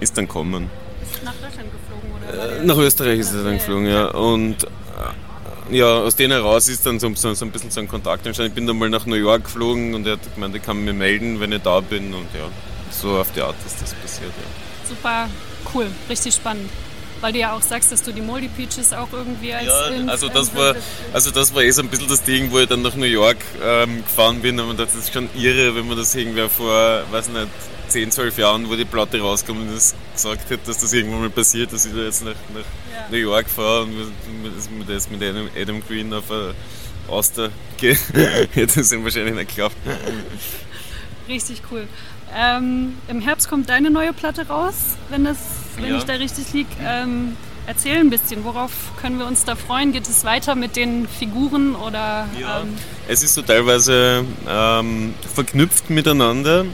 [0.00, 0.70] ist dann kommen.
[1.24, 2.60] Nach Deutschland geflogen oder?
[2.60, 4.06] Äh, Nach Österreich ist er dann geflogen, ja.
[4.06, 7.88] Und äh, ja, aus denen heraus ist dann so, so, so ein bisschen so ein
[7.88, 8.50] Kontakt entstanden.
[8.50, 10.92] Ich bin dann mal nach New York geflogen und er hat gemeint, er kann mir
[10.92, 12.14] melden, wenn ich da bin.
[12.14, 12.48] Und ja,
[12.90, 14.30] so auf die Art ist das passiert.
[14.30, 14.88] Ja.
[14.88, 15.28] Super
[15.74, 16.68] cool, richtig spannend.
[17.20, 19.66] Weil du ja auch sagst, dass du die Moldy Peaches auch irgendwie als.
[19.66, 20.74] Ja, Inf- also das war,
[21.12, 23.36] also das war eh so ein bisschen das Ding, wo ich dann nach New York
[23.62, 27.48] ähm, gefahren bin und das ist schon irre, wenn man das irgendwer vor, weiß nicht,
[27.88, 31.30] 10, 12 Jahren, wo die Platte rauskommt und das gesagt hätte, dass das irgendwann mal
[31.30, 35.48] passiert, dass ich da jetzt nach, nach New York fahre und mit, mit, mit, Adam,
[35.60, 36.54] Adam Green auf eine
[37.08, 37.98] Auster gehe.
[38.52, 39.76] hätte das ihm wahrscheinlich nicht geklappt.
[41.28, 41.86] Richtig cool.
[42.36, 45.38] Ähm, Im Herbst kommt deine neue Platte raus, wenn, das,
[45.76, 45.96] wenn Ja.
[45.98, 46.68] ich da richtig liege.
[46.84, 49.92] Ähm, erzähl ein bisschen, worauf können wir uns da freuen?
[49.92, 52.28] Geht es weiter mit den Figuren oder?
[52.38, 52.60] Ja.
[52.60, 52.74] Ähm,
[53.08, 56.66] Es ist so teilweise ähm, verknüpft miteinander.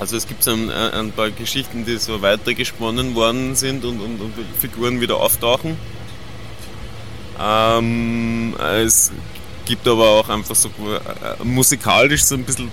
[0.00, 4.20] Also es gibt so ein, ein paar Geschichten, die so weitergesponnen worden sind und, und,
[4.20, 5.76] und Figuren wieder auftauchen.
[7.38, 9.12] Ähm, es
[9.64, 12.70] gibt aber auch einfach so äh, musikalisch so ein bisschen.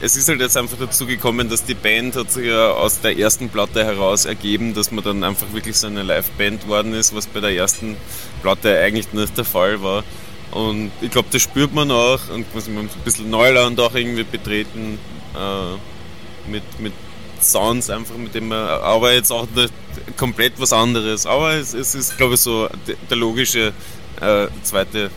[0.00, 3.18] Es ist halt jetzt einfach dazu gekommen, dass die Band hat sich ja aus der
[3.18, 7.26] ersten Platte heraus ergeben, dass man dann einfach wirklich so eine Liveband worden ist, was
[7.26, 7.96] bei der ersten
[8.42, 10.04] Platte eigentlich nicht der Fall war.
[10.50, 14.24] Und ich glaube, das spürt man auch und muss man ein bisschen Neuland auch irgendwie
[14.24, 14.98] betreten
[15.34, 16.92] äh, mit, mit
[17.40, 19.72] Sounds einfach, mit dem man, aber jetzt auch nicht
[20.16, 21.26] komplett was anderes.
[21.26, 23.72] Aber es, es ist, glaube ich, so der, der logische
[24.20, 25.10] äh, zweite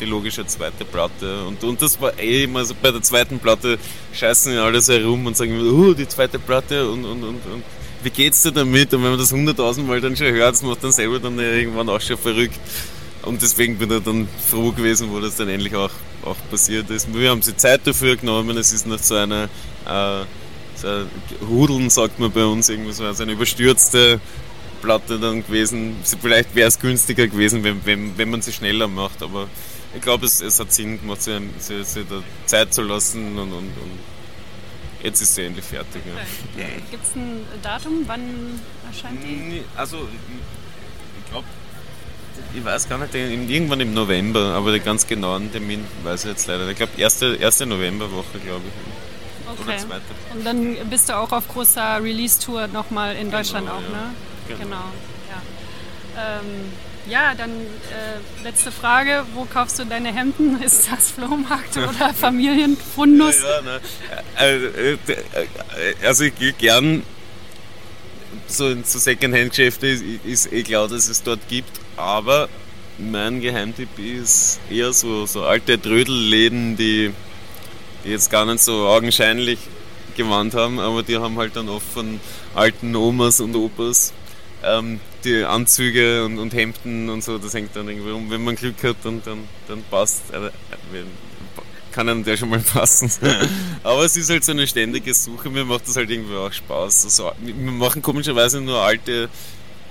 [0.00, 1.44] die logische zweite Platte.
[1.44, 3.78] Und, und das war eh immer so bei der zweiten Platte
[4.12, 7.62] scheißen ja alles herum und sagen, oh, die zweite Platte und, und, und, und
[8.02, 8.92] wie geht's dir damit?
[8.94, 12.00] Und wenn man das hunderttausendmal dann schon hört, das macht dann selber dann irgendwann auch
[12.00, 12.58] schon verrückt.
[13.22, 15.90] Und deswegen bin ich dann froh gewesen, wo das dann endlich auch,
[16.22, 17.12] auch passiert ist.
[17.12, 19.48] Wir haben sich Zeit dafür genommen, es ist noch so eine,
[19.84, 20.24] äh,
[20.76, 21.10] so ein
[21.48, 24.20] Hudeln, sagt man bei uns, irgendwie so also eine überstürzte
[24.80, 25.96] Platte dann gewesen.
[26.22, 29.48] Vielleicht wäre es günstiger gewesen, wenn, wenn, wenn man sie schneller macht, aber
[29.96, 33.52] ich glaube, es, es hat Sinn gemacht, sich, sich, sich da Zeit zu lassen und,
[33.52, 33.98] und, und
[35.02, 36.02] jetzt ist sie endlich fertig.
[36.06, 36.64] Ja.
[36.90, 39.62] Gibt es ein Datum, wann erscheint die?
[39.76, 40.08] Also,
[41.24, 41.46] ich glaube,
[42.54, 46.30] ich weiß gar nicht, in- irgendwann im November, aber den ganz genauen Termin weiß ich
[46.30, 46.68] jetzt leider.
[46.68, 49.52] Ich glaube, erste, erste Novemberwoche, glaube ich.
[49.52, 49.78] Oder Okay.
[49.78, 50.02] zweite.
[50.34, 53.88] Und dann bist du auch auf großer Release-Tour nochmal in Deutschland Genau, auch, ja.
[53.88, 54.14] ne?
[54.48, 54.58] Genau.
[54.64, 54.76] Genau,
[55.30, 56.38] ja.
[56.40, 56.72] Ähm,
[57.08, 59.24] ja, dann äh, letzte Frage.
[59.34, 60.62] Wo kaufst du deine Hemden?
[60.62, 63.36] Ist das Flohmarkt oder Familienfundus?
[63.42, 63.80] Ja, ne.
[66.04, 67.02] also ich gehe gern
[68.46, 72.48] so in so Secondhand-Geschäfte, ist, ist eh klar, dass es dort gibt, aber
[72.98, 77.12] mein Geheimtipp ist eher so, so alte Trödelläden, die,
[78.04, 79.58] die jetzt gar nicht so augenscheinlich
[80.16, 82.20] gewandt haben, aber die haben halt dann oft von
[82.54, 84.12] alten Omas und Opas
[84.64, 88.30] ähm, die Anzüge und, und Hemden und so, das hängt dann irgendwie um.
[88.30, 90.32] Wenn man Glück hat, dann, dann, dann passt.
[90.32, 90.50] Äh,
[90.90, 91.06] wenn,
[91.96, 93.10] kann einem der schon mal passen.
[93.82, 97.04] Aber es ist halt so eine ständige Suche, mir macht das halt irgendwie auch Spaß.
[97.04, 99.30] Also, wir machen komischerweise nur alte,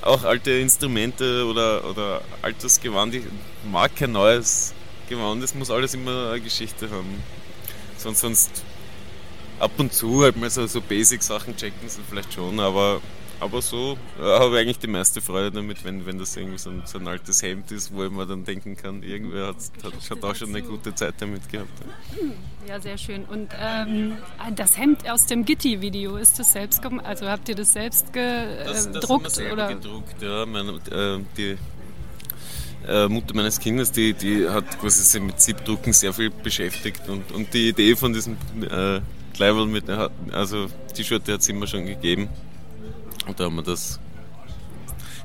[0.02, 3.16] auch alte Instrumente oder, oder altes Gewand.
[3.16, 3.24] Ich
[3.72, 4.74] mag kein neues
[5.10, 7.24] Gewand, es muss alles immer eine Geschichte haben.
[7.98, 8.64] Sonst, sonst
[9.60, 13.02] ab und zu halt mal so, so Basic-Sachen checken sie vielleicht schon, aber,
[13.40, 16.70] aber so äh, habe ich eigentlich die meiste Freude damit, wenn, wenn das irgendwie so
[16.70, 20.24] ein, so ein altes Hemd ist, wo man dann denken kann, irgendwer hat, hat, hat
[20.24, 21.70] auch schon eine gute Zeit damit gehabt.
[22.68, 23.26] Ja, sehr schön.
[23.26, 24.14] Und ähm,
[24.56, 26.82] das Hemd aus dem Gitti-Video, ist das selbst?
[27.04, 29.10] Also habt ihr das selbst Das, das gedruckt?
[29.10, 29.68] haben wir selber oder?
[29.76, 30.46] gedruckt, ja.
[30.46, 31.58] Meine, äh, die
[32.88, 37.32] äh, Mutter meines Kindes, die, die hat quasi sich mit Siebdrucken sehr viel beschäftigt und,
[37.32, 39.02] und die Idee von diesem äh,
[39.34, 42.30] Kleiderl mit, der- also T-Shirt, die hat es immer schon gegeben.
[43.28, 44.00] Und da haben wir das.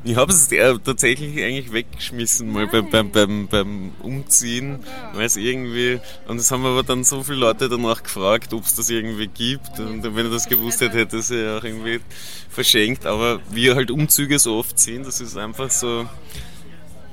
[0.03, 0.49] Ich habe es
[0.83, 4.79] tatsächlich eigentlich weggeschmissen, mal beim, beim, beim, beim Umziehen,
[5.13, 8.75] weil es irgendwie, und es haben aber dann so viele Leute danach gefragt, ob es
[8.75, 9.79] das irgendwie gibt.
[9.79, 12.01] Und wenn ich das gewusst hätte, hätte ich es ja auch irgendwie
[12.49, 13.05] verschenkt.
[13.05, 16.09] Aber wie halt Umzüge so oft sind, das ist einfach so,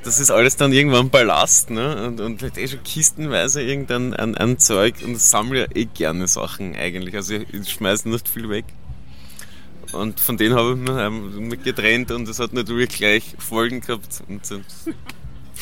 [0.06, 2.08] das ist alles dann irgendwann Ballast, ne?
[2.08, 5.86] Und, und halt eh schon kistenweise irgendein ein, ein Zeug und ich sammle ja eh
[5.86, 7.13] gerne Sachen eigentlich.
[7.15, 8.63] Also ich, ich schmeiße nicht viel weg.
[9.93, 14.23] Und von denen habe ich mich, ähm, getrennt und es hat natürlich gleich Folgen gehabt.
[14.28, 14.62] Und so.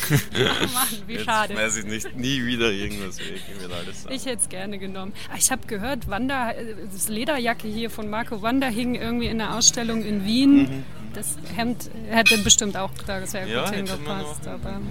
[0.09, 1.55] Oh Mann, wie Jetzt schade.
[1.55, 3.41] weiß ich nicht, nie wieder irgendwas weg.
[3.55, 4.15] Ich will alles sagen.
[4.15, 5.13] Ich hätte es gerne genommen.
[5.37, 6.53] Ich habe gehört, Wanda,
[6.93, 10.83] das Lederjacke hier von Marco Wanda hing irgendwie in der Ausstellung in Wien.
[11.13, 13.51] Das Hemd hätte bestimmt auch da sehr Mhm.
[13.51, 14.47] ja, gut hingepasst.
[14.47, 14.81] Aber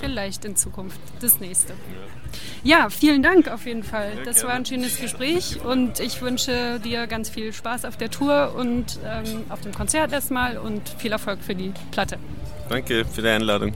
[0.00, 1.74] vielleicht in Zukunft das nächste.
[2.64, 4.12] Ja, vielen Dank auf jeden Fall.
[4.24, 8.54] Das war ein schönes Gespräch und ich wünsche dir ganz viel Spaß auf der Tour
[8.56, 12.18] und ähm, auf dem Konzert erstmal und viel Erfolg für die Platte.
[12.70, 13.72] Danke für die Einladung.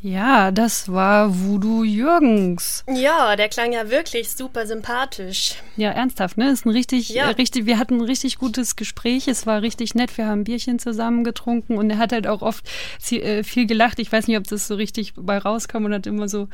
[0.00, 2.84] Ja, das war Voodoo Jürgens.
[2.92, 5.54] Ja, der klang ja wirklich super sympathisch.
[5.76, 6.50] Ja, ernsthaft, ne?
[6.50, 7.24] Ist ein richtig, Ja.
[7.28, 9.28] äh, richtig, wir hatten ein richtig gutes Gespräch.
[9.28, 10.16] Es war richtig nett.
[10.18, 12.68] Wir haben Bierchen zusammen getrunken und er hat halt auch oft
[13.12, 14.00] äh, viel gelacht.
[14.00, 16.48] Ich weiß nicht, ob das so richtig bei rauskam und hat immer so,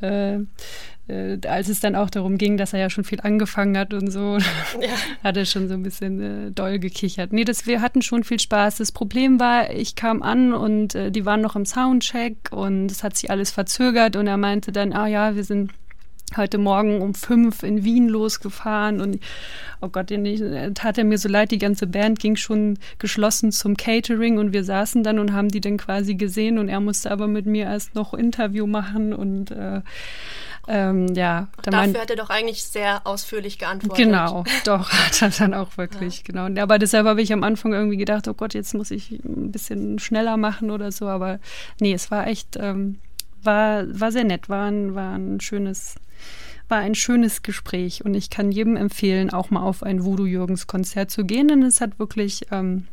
[0.00, 0.38] äh,
[1.08, 4.10] äh, als es dann auch darum ging, dass er ja schon viel angefangen hat und
[4.10, 4.38] so,
[5.24, 7.32] hat er schon so ein bisschen äh, doll gekichert.
[7.32, 8.76] Nee, das, wir hatten schon viel Spaß.
[8.76, 13.02] Das Problem war, ich kam an und äh, die waren noch im Soundcheck und es
[13.02, 15.72] hat sich alles verzögert und er meinte dann, ah ja, wir sind
[16.36, 19.20] heute Morgen um fünf in Wien losgefahren und
[19.80, 23.76] oh Gott, äh, tat er mir so leid, die ganze Band ging schon geschlossen zum
[23.76, 27.26] Catering und wir saßen dann und haben die dann quasi gesehen und er musste aber
[27.26, 29.82] mit mir erst noch Interview machen und äh,
[30.66, 34.06] ähm, ja, da Dafür mein, hat er doch eigentlich sehr ausführlich geantwortet.
[34.06, 36.48] Genau, doch, hat er dann auch wirklich, genau.
[36.48, 39.52] Ja, Aber deshalb habe ich am Anfang irgendwie gedacht, oh Gott, jetzt muss ich ein
[39.52, 41.06] bisschen schneller machen oder so.
[41.06, 41.38] Aber
[41.80, 42.98] nee, es war echt, ähm,
[43.44, 45.96] war, war sehr nett, war ein, war ein schönes,
[46.68, 48.04] war ein schönes Gespräch.
[48.04, 51.98] Und ich kann jedem empfehlen, auch mal auf ein Voodoo-Jürgens-Konzert zu gehen, denn es hat
[51.98, 52.86] wirklich, ähm,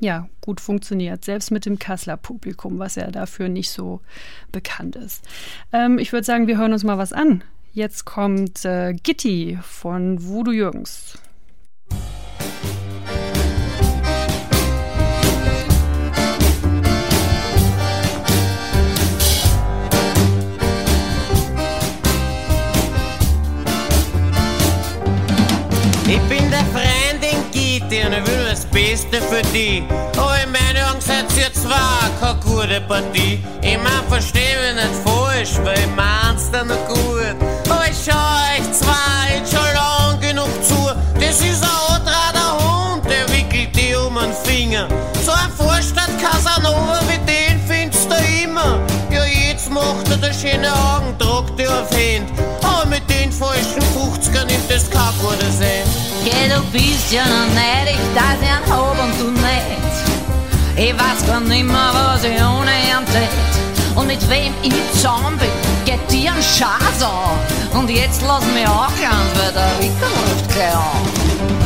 [0.00, 4.00] ja, gut funktioniert, selbst mit dem Kasseler Publikum, was ja dafür nicht so
[4.52, 5.24] bekannt ist.
[5.72, 7.42] Ähm, ich würde sagen, wir hören uns mal was an.
[7.72, 11.18] Jetzt kommt äh, Gitti von Voodoo Jürgens.
[28.06, 29.82] Und ich will das Beste für die.
[30.16, 33.42] Aber in meinen Augen seid ihr zwar keine gute Partie.
[33.62, 37.34] Ich mein, versteh mich nicht falsch, weil ich mein's dann noch gut.
[37.68, 40.88] Aber ich schau euch zwar jetzt schon lang genug zu.
[41.18, 44.86] Das ist ein antrater Hund, der wickelt die um den Finger.
[45.24, 48.14] So ein Vorstadt Casanova wie den findest du
[48.44, 48.78] immer.
[49.10, 52.30] Ja, jetzt macht er der schöne Augen, tragt die auf Hand.
[52.62, 53.85] Aber mit den falschen
[56.56, 57.54] du bist ja noch
[58.14, 59.94] dass ich einen hab und du nicht.
[60.76, 63.96] Ich weiß gar nimmer, was ich ohne ihn tät.
[63.96, 65.50] Und mit wem ich zusammen bin,
[65.84, 67.78] geht dir ein Schatz an.
[67.78, 71.65] Und jetzt lass mich auch ganz, weil der Wicker ruft gleich an.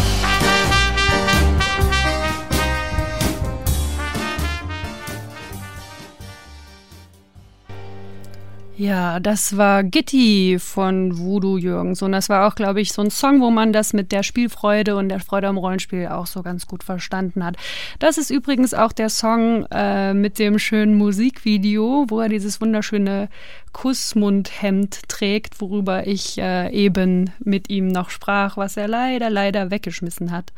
[8.80, 12.00] Ja, das war Gitti von Voodoo Jürgens.
[12.00, 14.96] Und das war auch, glaube ich, so ein Song, wo man das mit der Spielfreude
[14.96, 17.58] und der Freude am Rollenspiel auch so ganz gut verstanden hat.
[17.98, 23.28] Das ist übrigens auch der Song äh, mit dem schönen Musikvideo, wo er dieses wunderschöne
[23.74, 30.30] Kussmundhemd trägt, worüber ich äh, eben mit ihm noch sprach, was er leider, leider weggeschmissen
[30.30, 30.54] hat.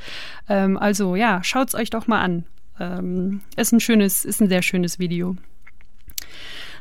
[0.49, 2.45] Ähm, also ja, schaut's euch doch mal an.
[2.79, 5.37] Ähm, ist ein schönes, ist ein sehr schönes Video.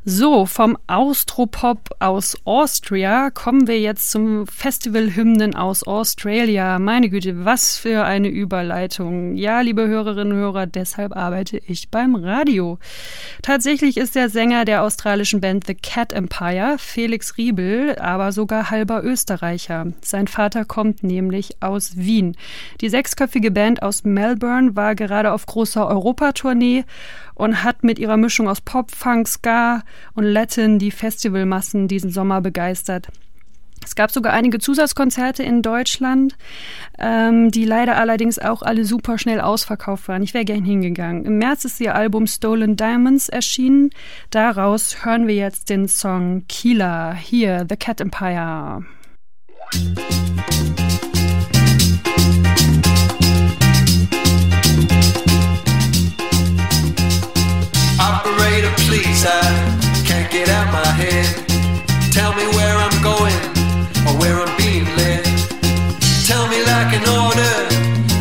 [0.04, 6.80] So, vom Austropop aus Austria kommen wir jetzt zum Festivalhymnen aus Australia.
[6.80, 9.36] Meine Güte, was für eine Überleitung.
[9.36, 12.80] Ja, liebe Hörerinnen und Hörer, deshalb arbeite ich beim Radio.
[13.44, 19.04] Tatsächlich ist der Sänger der australischen Band The Cat Empire, Felix Riebel, aber sogar halber
[19.04, 19.94] Österreicher.
[20.02, 22.36] Sein Vater kommt nämlich aus Wien.
[22.82, 26.86] Die sechsköpfige Band aus Melbourne war gerade auf großer Europatournee
[27.36, 29.84] und hat mit ihrer Mischung aus Pop, Funk, Ska
[30.14, 33.10] und Latin die Festivalmassen diesen Sommer begeistert.
[33.84, 36.38] Es gab sogar einige Zusatzkonzerte in Deutschland,
[36.99, 40.22] ähm, die leider allerdings auch alle super schnell ausverkauft waren.
[40.22, 41.26] Ich wäre gern hingegangen.
[41.26, 43.89] Im März ist ihr Album Stolen Diamonds erschienen.
[44.30, 48.86] Daraus hören wir jetzt den Song Kila, hier The Cat Empire.
[49.72, 50.81] Operator,
[58.92, 59.39] Please, I
[60.04, 61.24] can't get out my head.
[62.12, 63.39] Tell me where I'm going
[64.04, 65.24] or where I'm being led.
[66.28, 67.56] Tell me like an order,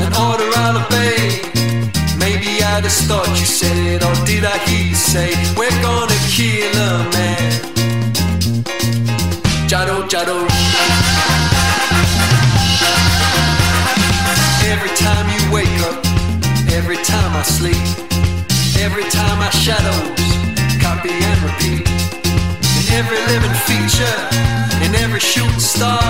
[0.06, 1.42] an order I'll obey.
[2.22, 6.14] Maybe I just thought you said it, or did I hear you say we're gonna
[6.30, 7.50] kill a man?
[9.66, 10.38] Jado, jado.
[14.70, 15.98] Every time you wake up,
[16.70, 17.82] every time I sleep,
[18.78, 20.39] every time I shadows
[20.90, 21.86] copy and repeat.
[22.78, 24.18] In every living feature,
[24.84, 26.02] in every shooting star.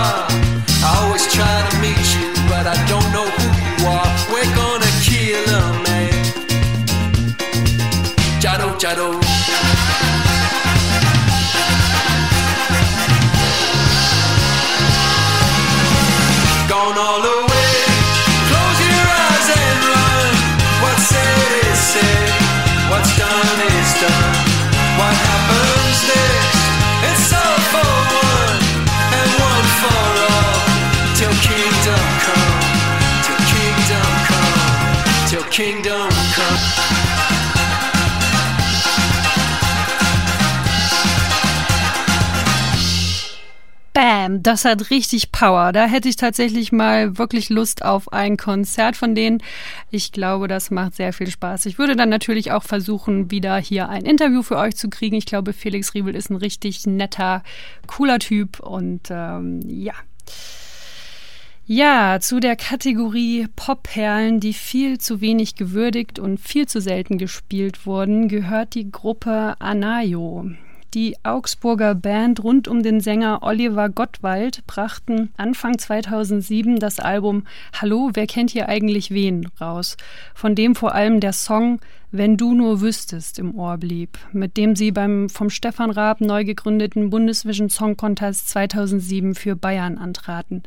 [0.86, 4.10] I always try to meet you, but I don't know who you are.
[4.32, 6.14] We're gonna kill 'em, man.
[8.42, 9.08] Jado, Jado.
[16.72, 17.49] Gone all the
[35.50, 36.90] kingdom come.
[43.92, 45.72] Bam, das hat richtig Power.
[45.72, 49.42] Da hätte ich tatsächlich mal wirklich Lust auf ein Konzert von denen.
[49.90, 51.66] Ich glaube, das macht sehr viel Spaß.
[51.66, 55.16] Ich würde dann natürlich auch versuchen, wieder hier ein Interview für euch zu kriegen.
[55.16, 57.42] Ich glaube, Felix Riebel ist ein richtig netter,
[57.88, 59.94] cooler Typ und ähm, ja.
[61.72, 67.86] Ja, zu der Kategorie Popperlen, die viel zu wenig gewürdigt und viel zu selten gespielt
[67.86, 70.50] wurden, gehört die Gruppe Anayo.
[70.94, 77.46] Die Augsburger Band rund um den Sänger Oliver Gottwald brachten Anfang 2007 das Album
[77.80, 79.96] Hallo, wer kennt hier eigentlich wen raus,
[80.34, 81.78] von dem vor allem der Song
[82.12, 86.44] Wenn du nur wüsstest im Ohr blieb, mit dem sie beim vom Stefan Raab neu
[86.44, 90.64] gegründeten Bundesvision Song Contest 2007 für Bayern antraten.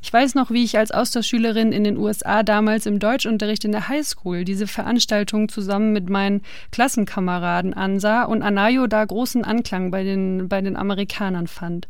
[0.00, 3.88] Ich weiß noch, wie ich als Austauschschülerin in den USA damals im Deutschunterricht in der
[3.88, 6.40] Highschool diese Veranstaltung zusammen mit meinen
[6.72, 11.88] Klassenkameraden ansah und Anayo da großen Anklang bei den, bei den Amerikanern fand.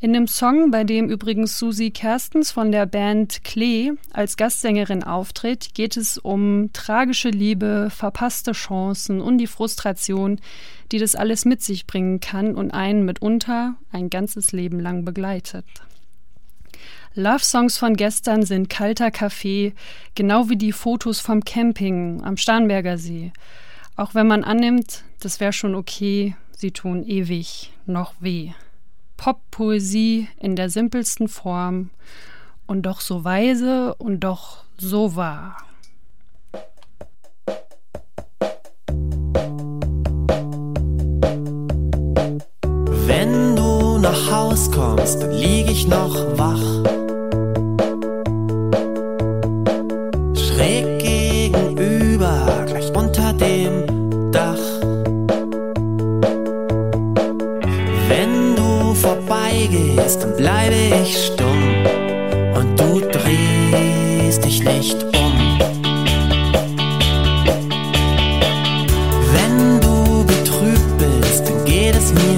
[0.00, 5.74] In dem Song, bei dem übrigens Susi Kerstens von der Band Klee als Gastsängerin auftritt,
[5.74, 10.40] geht es um tragische Liebe, verpasste Chancen und die Frustration,
[10.92, 15.66] die das alles mit sich bringen kann und einen mitunter ein ganzes Leben lang begleitet.
[17.14, 19.74] Love-Songs von gestern sind kalter Kaffee,
[20.14, 23.32] genau wie die Fotos vom Camping am Starnberger See.
[23.96, 28.52] Auch wenn man annimmt, das wäre schon okay, sie tun ewig noch weh.
[29.18, 31.90] Pop-Poesie in der simpelsten Form
[32.66, 35.56] und doch so weise und doch so wahr.
[43.06, 47.07] Wenn du nach Haus kommst, lieg ich noch wach.
[59.68, 61.74] Vorbeigehst, dann bleibe ich stumm
[62.54, 65.58] und du drehst dich nicht um.
[69.32, 72.37] Wenn du betrübt bist, dann geht es mir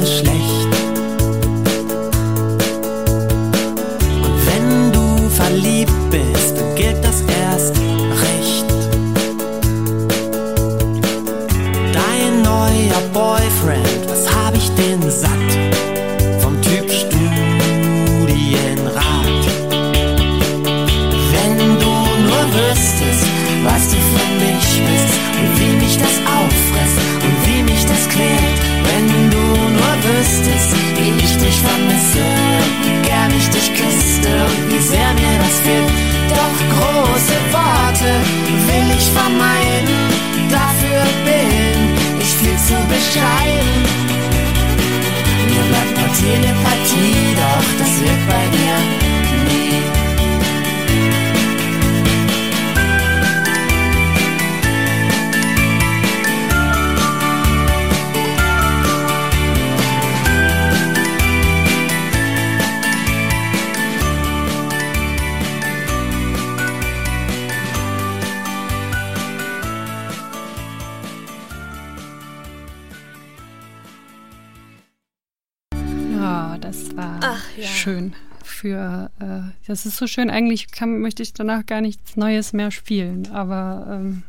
[79.80, 80.28] das ist so schön.
[80.28, 84.24] Eigentlich kann, möchte ich danach gar nichts Neues mehr spielen, aber ähm,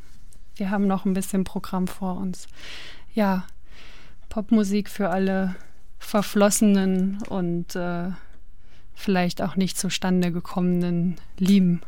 [0.56, 2.48] wir haben noch ein bisschen Programm vor uns.
[3.14, 3.46] Ja,
[4.30, 5.56] Popmusik für alle
[6.00, 8.12] verflossenen und äh,
[8.94, 11.82] vielleicht auch nicht zustande gekommenen Lieben.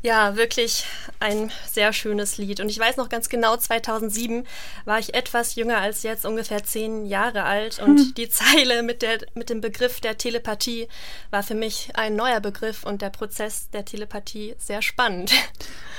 [0.00, 0.84] Ja, wirklich
[1.18, 2.60] ein sehr schönes Lied.
[2.60, 4.46] Und ich weiß noch ganz genau, 2007
[4.84, 7.80] war ich etwas jünger als jetzt, ungefähr zehn Jahre alt.
[7.80, 8.14] Und Hm.
[8.14, 10.86] die Zeile mit, der, mit dem Begriff der Telepathie
[11.30, 15.32] war für mich ein neuer Begriff und der Prozess der Telepathie sehr spannend.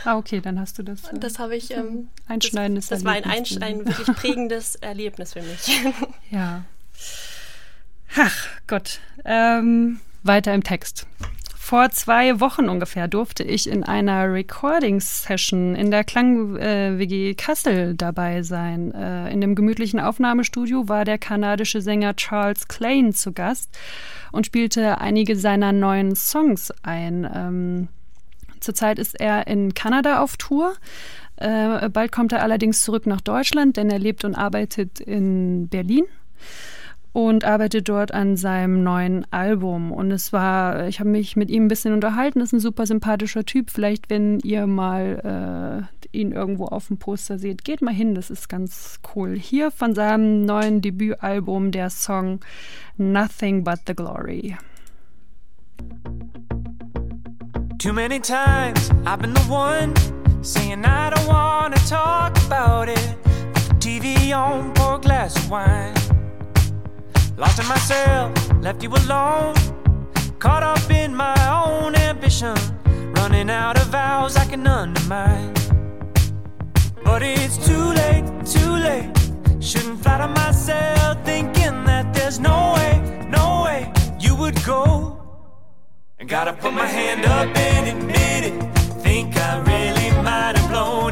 [0.06, 1.04] Ah, okay, dann hast du das.
[1.12, 1.72] äh, Das habe ich.
[1.72, 5.82] Ähm, Einschneidendes das, das war ein, ein, ein wirklich prägendes Erlebnis für mich.
[6.32, 6.64] Ja.
[8.16, 9.00] Ach Gott.
[9.26, 11.06] Ähm, weiter im Text.
[11.70, 18.92] Vor zwei Wochen ungefähr durfte ich in einer Recording-Session in der Klang-WG Kassel dabei sein.
[18.92, 23.70] Äh, in dem gemütlichen Aufnahmestudio war der kanadische Sänger Charles Klein zu Gast
[24.32, 27.30] und spielte einige seiner neuen Songs ein.
[27.32, 27.88] Ähm,
[28.62, 30.74] Zurzeit ist er in Kanada auf Tour.
[31.36, 36.06] Äh, bald kommt er allerdings zurück nach Deutschland, denn er lebt und arbeitet in Berlin
[37.12, 39.92] und arbeitet dort an seinem neuen Album.
[39.92, 43.46] Und es war, ich habe mich mit ihm ein bisschen unterhalten, ist ein super sympathischer
[43.46, 43.72] Typ.
[43.72, 48.30] Vielleicht, wenn ihr mal äh, ihn irgendwo auf dem Poster seht, geht mal hin, das
[48.30, 49.36] ist ganz cool.
[49.38, 52.40] Hier von seinem neuen Debütalbum der Song
[52.98, 54.58] Nothing But the Glory.
[57.80, 59.94] Too many times I've been the one
[60.44, 63.16] saying I don't wanna talk about it.
[63.80, 65.94] TV on, pour glass of wine.
[67.40, 69.56] Lost in myself, left you alone.
[70.40, 72.54] Caught up in my own ambition,
[73.14, 75.54] running out of vows I can undermine.
[77.02, 79.10] But it's too late, too late.
[79.62, 85.18] Shouldn't flatter myself thinking that there's no way, no way you would go.
[86.20, 88.74] I gotta put my hand up and admit it.
[89.02, 91.09] Think I really might have blown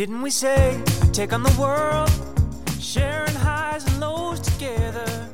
[0.00, 0.82] Didn't we say
[1.12, 2.10] take on the world,
[2.80, 5.28] sharing highs and lows together?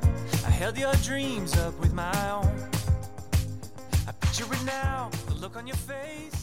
[0.44, 2.68] I held your dreams up with my own.
[4.08, 6.35] I picture it now, the look on your face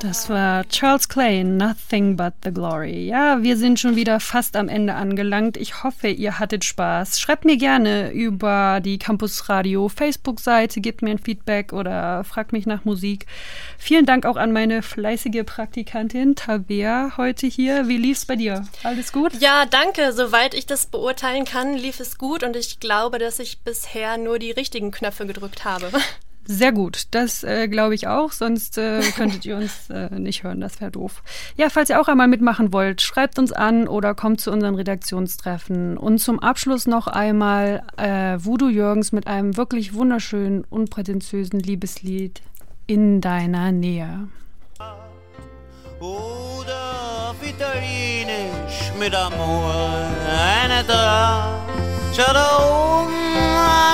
[0.00, 3.06] Das war Charles Clay, Nothing But the Glory.
[3.06, 5.56] Ja, wir sind schon wieder fast am Ende angelangt.
[5.56, 7.18] Ich hoffe, ihr hattet Spaß.
[7.18, 12.66] Schreibt mir gerne über die Campus Radio Facebook-Seite, gebt mir ein Feedback oder fragt mich
[12.66, 13.26] nach Musik.
[13.78, 17.88] Vielen Dank auch an meine fleißige Praktikantin Tabea heute hier.
[17.88, 18.66] Wie lief's bei dir?
[18.82, 19.32] Alles gut?
[19.40, 20.12] Ja, danke.
[20.12, 24.38] Soweit ich das beurteilen kann, lief es gut und ich glaube, dass ich bisher nur
[24.38, 25.90] die richtigen Knöpfe gedrückt habe.
[26.48, 30.60] Sehr gut, das äh, glaube ich auch, sonst äh, könntet ihr uns äh, nicht hören,
[30.60, 31.22] das wäre doof.
[31.56, 35.98] Ja, falls ihr auch einmal mitmachen wollt, schreibt uns an oder kommt zu unseren Redaktionstreffen.
[35.98, 42.42] Und zum Abschluss noch einmal äh, Voodoo Jürgens mit einem wirklich wunderschönen, unprätentiösen Liebeslied
[42.86, 44.28] in deiner Nähe.
[45.98, 51.85] Oder italienisch mit Amor eine Draht.
[52.16, 52.48] Schau da
[53.02, 53.12] oben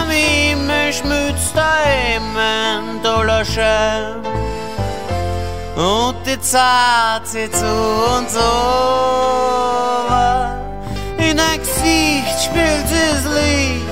[0.00, 4.22] am Himmel schmützt ein toller Schein.
[5.74, 9.76] Und die Zeit zieht zu uns over.
[11.18, 13.82] In dein Gesicht spielt das Licht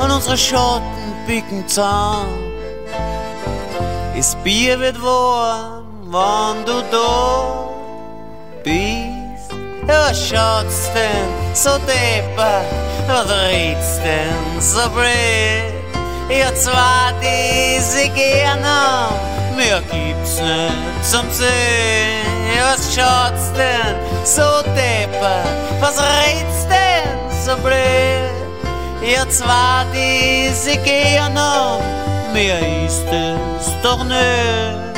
[0.00, 2.52] und unsere Schatten picken zusammen.
[4.16, 7.68] Das Bier wird warm, wann du da
[8.64, 9.17] bist.
[9.88, 12.60] Ja, schaut's denn so depper?
[13.06, 15.72] Was redst denn so blöd?
[16.28, 19.16] Ihr zwei, die sie gern haben,
[19.56, 22.28] mehr gibt's nicht zum Sehen.
[22.60, 25.42] Was schaut's denn so depper?
[25.80, 27.08] Was redst denn
[27.46, 28.28] so blöd?
[29.02, 31.82] Ihr zwei, die sie gern haben,
[32.34, 34.97] mehr ist es doch nicht.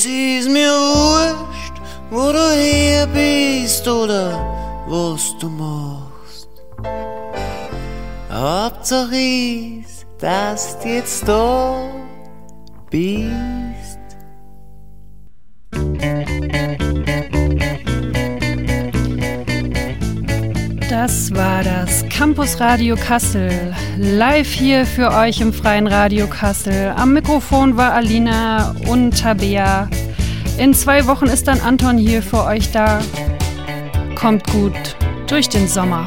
[0.00, 1.74] Es ist mir wurscht,
[2.10, 4.32] wo du her bist oder
[4.88, 6.48] was du machst.
[8.32, 11.82] Hauptsache ist, dass du jetzt da
[12.88, 14.00] bist.
[20.88, 21.79] Das war das
[22.20, 23.74] Campus Radio Kassel.
[23.96, 26.92] Live hier für euch im Freien Radio Kassel.
[26.94, 29.88] Am Mikrofon war Alina und Tabea.
[30.58, 33.00] In zwei Wochen ist dann Anton hier für euch da.
[34.16, 34.96] Kommt gut
[35.28, 36.06] durch den Sommer.